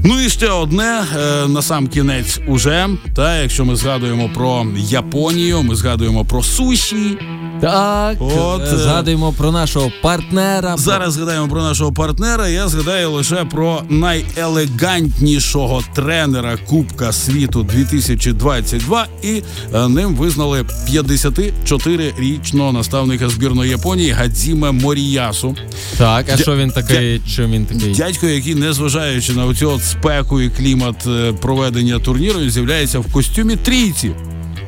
Ну 0.03 0.21
і 0.21 0.29
ще 0.29 0.49
одне 0.49 1.03
е, 1.17 1.47
на 1.47 1.61
сам 1.61 1.87
кінець 1.87 2.39
уже. 2.47 2.89
Та 3.15 3.37
якщо 3.37 3.65
ми 3.65 3.75
згадуємо 3.75 4.29
про 4.33 4.65
Японію, 4.77 5.63
ми 5.63 5.75
згадуємо 5.75 6.25
про 6.25 6.43
суші. 6.43 7.17
Так, 7.61 8.17
От, 8.19 8.61
е, 8.61 8.77
згадуємо 8.77 9.33
про 9.37 9.51
нашого 9.51 9.91
партнера. 10.01 10.77
Зараз 10.77 11.13
згадаємо 11.13 11.47
про 11.47 11.61
нашого 11.61 11.91
партнера. 11.93 12.47
Я 12.47 12.67
згадаю 12.67 13.11
лише 13.11 13.35
про 13.35 13.81
найелегантнішого 13.89 15.83
тренера 15.95 16.57
Кубка 16.67 17.11
світу 17.11 17.63
2022 17.63 19.07
і 19.23 19.43
е, 19.73 19.87
ним 19.87 20.15
визнали 20.15 20.65
54-річного 20.89 22.71
наставника 22.71 23.29
збірної 23.29 23.71
Японії 23.71 24.11
Гадзіме 24.11 24.71
Моріясу. 24.71 25.55
Так, 25.97 26.25
а 26.33 26.35
Дя- 26.35 26.41
що 26.41 26.55
він 26.55 26.71
такий? 26.71 27.21
Чим 27.35 27.51
він 27.51 27.65
такий? 27.65 27.93
Дядько, 27.93 28.25
який, 28.27 28.55
незважаючи 28.55 29.33
на 29.33 29.45
оцю 29.45 29.71
от 29.71 29.83
спеку 29.83 30.41
і 30.41 30.49
клімат 30.49 31.07
е, 31.07 31.33
проведення 31.41 31.99
турніру, 31.99 32.49
з'являється 32.49 32.99
в 32.99 33.13
костюмі 33.13 33.55
трійці. 33.55 34.11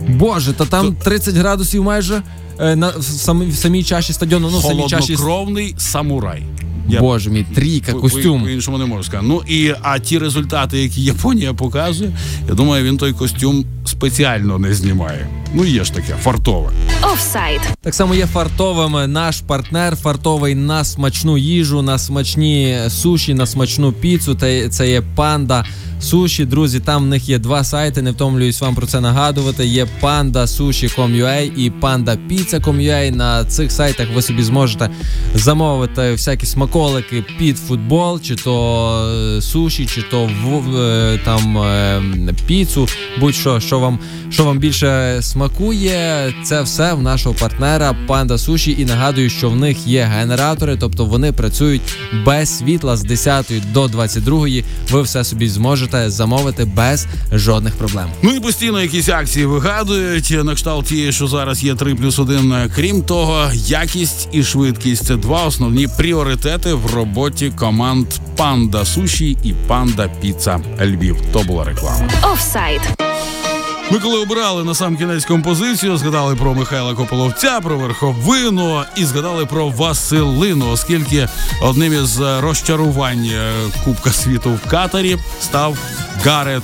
Боже, 0.08 0.54
та 0.54 0.66
там 0.66 0.96
30 0.96 1.36
градусів 1.36 1.84
майже 1.84 2.22
на 2.60 2.90
в 2.90 3.04
самій, 3.04 3.46
в 3.46 3.56
самій 3.56 3.84
чаші 3.84 4.14
стадіону. 4.14 4.50
Ну, 4.52 4.62
самій 4.62 4.88
чаші. 4.88 5.16
Холоднокровний 5.16 5.76
самурай. 5.78 6.44
Я 6.90 7.00
Боже 7.00 7.30
мій, 7.30 7.46
трійка, 7.56 7.92
По- 7.92 8.00
костюм. 8.00 8.44
По, 8.44 8.50
іншому 8.50 8.78
не 8.78 8.86
можу 8.86 9.04
сказати. 9.04 9.28
Ну 9.28 9.42
і 9.48 9.74
а 9.82 10.00
ті 10.00 10.18
результати, 10.18 10.80
які 10.84 11.02
Японія 11.02 11.54
показує, 11.54 12.12
я 12.48 12.54
думаю, 12.54 12.84
він 12.86 12.98
той 12.98 13.14
костюм 13.14 13.66
спеціально 13.86 14.60
не 14.60 14.74
знімає. 14.74 15.28
Ну 15.54 15.66
є 15.66 15.84
ж 15.84 15.94
таке, 15.94 16.16
фартове. 16.24 16.70
Офсайд. 17.14 17.62
Так 17.82 17.96
само 17.96 18.16
є 18.16 18.26
фартовим 18.26 19.12
наш 19.12 19.42
партнер, 19.42 19.96
фартовий 19.96 20.56
на 20.56 20.84
смачну 20.84 21.38
їжу, 21.38 21.82
на 21.82 21.98
смачні 21.98 22.78
суші, 22.90 23.34
на 23.34 23.46
смачну 23.46 23.92
піцу. 23.92 24.36
Та 24.36 24.70
це 24.70 24.90
є 24.90 25.02
панда 25.16 25.66
суші. 26.02 26.46
Друзі, 26.46 26.80
там 26.80 27.04
в 27.04 27.08
них 27.08 27.30
є 27.30 27.40
два 27.40 27.64
сайти. 27.64 28.02
Не 28.02 28.12
втомлююсь 28.12 28.62
вам 28.62 28.76
про 28.76 28.88
це 28.88 29.02
нагадувати. 29.02 29.66
Є 29.66 29.88
pandasushi.com.ua 30.02 31.52
і 31.58 31.72
pandapizza.com.ua. 31.72 33.16
На 33.16 33.46
цих 33.46 33.72
сайтах 33.72 34.08
ви 34.16 34.22
собі 34.22 34.44
зможете 34.44 34.90
замовити 35.36 36.12
всякі 36.12 36.46
смаколики 36.46 37.24
під 37.40 37.58
футбол, 37.58 38.22
чи 38.22 38.36
то 38.36 39.36
е, 39.38 39.42
суші, 39.42 39.86
чи 39.86 40.02
то 40.02 40.30
в, 40.44 40.78
е, 40.78 41.20
там 41.26 41.58
е, 41.58 42.02
піцу, 42.48 42.88
будь-що, 43.20 43.60
що 43.60 43.80
вам 43.80 44.00
що 44.30 44.46
вам 44.46 44.58
більше 44.58 45.18
смакує. 45.22 45.39
Це 46.44 46.62
все 46.62 46.94
в 46.94 47.02
нашого 47.02 47.36
партнера 47.36 47.96
Panda 48.08 48.28
Sushi. 48.28 48.80
І 48.80 48.86
нагадую, 48.86 49.30
що 49.30 49.50
в 49.50 49.56
них 49.56 49.88
є 49.88 50.04
генератори, 50.04 50.78
тобто 50.80 51.06
вони 51.06 51.32
працюють 51.32 51.82
без 52.26 52.58
світла 52.58 52.98
з 52.98 53.04
10 53.04 53.52
до 53.74 53.88
22. 53.88 54.48
Ви 54.92 55.02
все 55.02 55.24
собі 55.24 55.50
зможете 55.50 56.10
замовити 56.10 56.66
без 56.66 57.08
жодних 57.34 57.74
проблем. 57.74 58.06
Ну 58.22 58.32
і 58.36 58.40
постійно 58.40 58.82
якісь 58.82 59.10
акції 59.10 59.46
вигадують 59.46 60.38
на 60.44 60.56
кшталт 60.56 60.86
тієї, 60.86 61.12
що 61.12 61.28
зараз 61.28 61.64
є 61.64 61.76
3 61.76 61.96
плюс 61.96 62.20
1. 62.20 62.72
Крім 62.76 63.02
того, 63.02 63.52
якість 63.54 64.30
і 64.32 64.44
швидкість 64.44 65.06
це 65.06 65.16
два 65.16 65.44
основні 65.44 65.88
пріоритети 65.98 66.74
в 66.74 66.96
роботі 66.96 67.52
команд 67.56 68.08
Панда 68.36 68.86
Суші 68.86 69.38
і 69.44 69.54
Панда 69.68 70.10
Піца 70.22 70.60
Львів. 70.82 71.18
То 71.34 71.44
була 71.44 71.64
реклама. 71.64 72.10
Офсайд. 72.34 72.99
Ми 73.92 74.00
коли 74.00 74.20
обирали 74.20 74.64
на 74.64 74.76
сам 74.76 74.98
кінець 74.98 75.26
композицію, 75.26 75.98
згадали 75.98 76.36
про 76.36 76.54
Михайла 76.54 76.96
Кополовця, 76.96 77.60
про 77.62 77.78
верховину 77.78 78.84
і 78.96 79.06
згадали 79.06 79.46
про 79.46 79.70
Василину, 79.70 80.70
оскільки 80.72 81.28
одним 81.62 82.04
із 82.04 82.22
е, 82.22 82.42
розчарувань 82.42 83.26
е, 83.26 83.54
Кубка 83.86 84.12
світу 84.12 84.60
в 84.66 84.70
Катарі 84.70 85.18
став 85.42 85.78
Гарет 86.26 86.64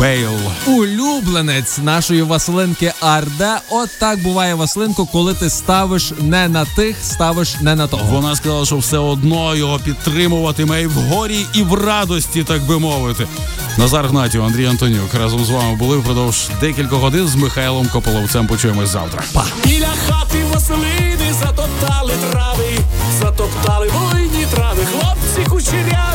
Бейл. 0.00 0.32
Улюбленець 0.66 1.78
нашої 1.78 2.22
Василинки 2.22 2.92
Арде. 3.00 3.56
От 3.70 3.90
так 3.98 4.22
буває 4.22 4.54
Василинко, 4.54 5.06
коли 5.06 5.34
ти 5.34 5.50
ставиш 5.50 6.12
не 6.20 6.48
на 6.48 6.64
тих, 6.64 6.96
ставиш 7.02 7.60
не 7.60 7.74
на 7.74 7.86
того. 7.86 8.02
Вона 8.10 8.36
сказала, 8.36 8.66
що 8.66 8.76
все 8.76 8.98
одно 8.98 9.56
його 9.56 9.78
підтримуватиме 9.78 10.82
і 10.82 10.86
в 10.86 10.92
горі, 10.92 11.46
і 11.54 11.62
в 11.62 11.74
радості, 11.74 12.44
так 12.44 12.66
би 12.66 12.78
мовити. 12.78 13.26
Назар 13.78 14.06
Гнатів, 14.06 14.44
Андрій 14.44 14.66
Антонюк 14.66 15.14
разом 15.14 15.44
з 15.44 15.50
вами 15.50 15.76
були 15.76 15.96
впродовж 15.96 16.48
декількох 16.60 17.00
годин 17.00 17.28
з 17.28 17.34
Михайлом 17.34 17.86
Кополовцем. 17.86 18.46
Почуємось 18.46 18.88
завтра. 18.88 19.22
Па! 19.32 19.44
Біля 19.64 19.88
хати 20.08 20.44
Василини 20.54 21.34
затоптали 21.40 22.12
трави, 22.30 22.78
затоптали 23.20 23.90
буйні 23.90 24.46
трави, 24.54 24.82
хлопці 24.92 25.50
кучеряві. 25.50 26.09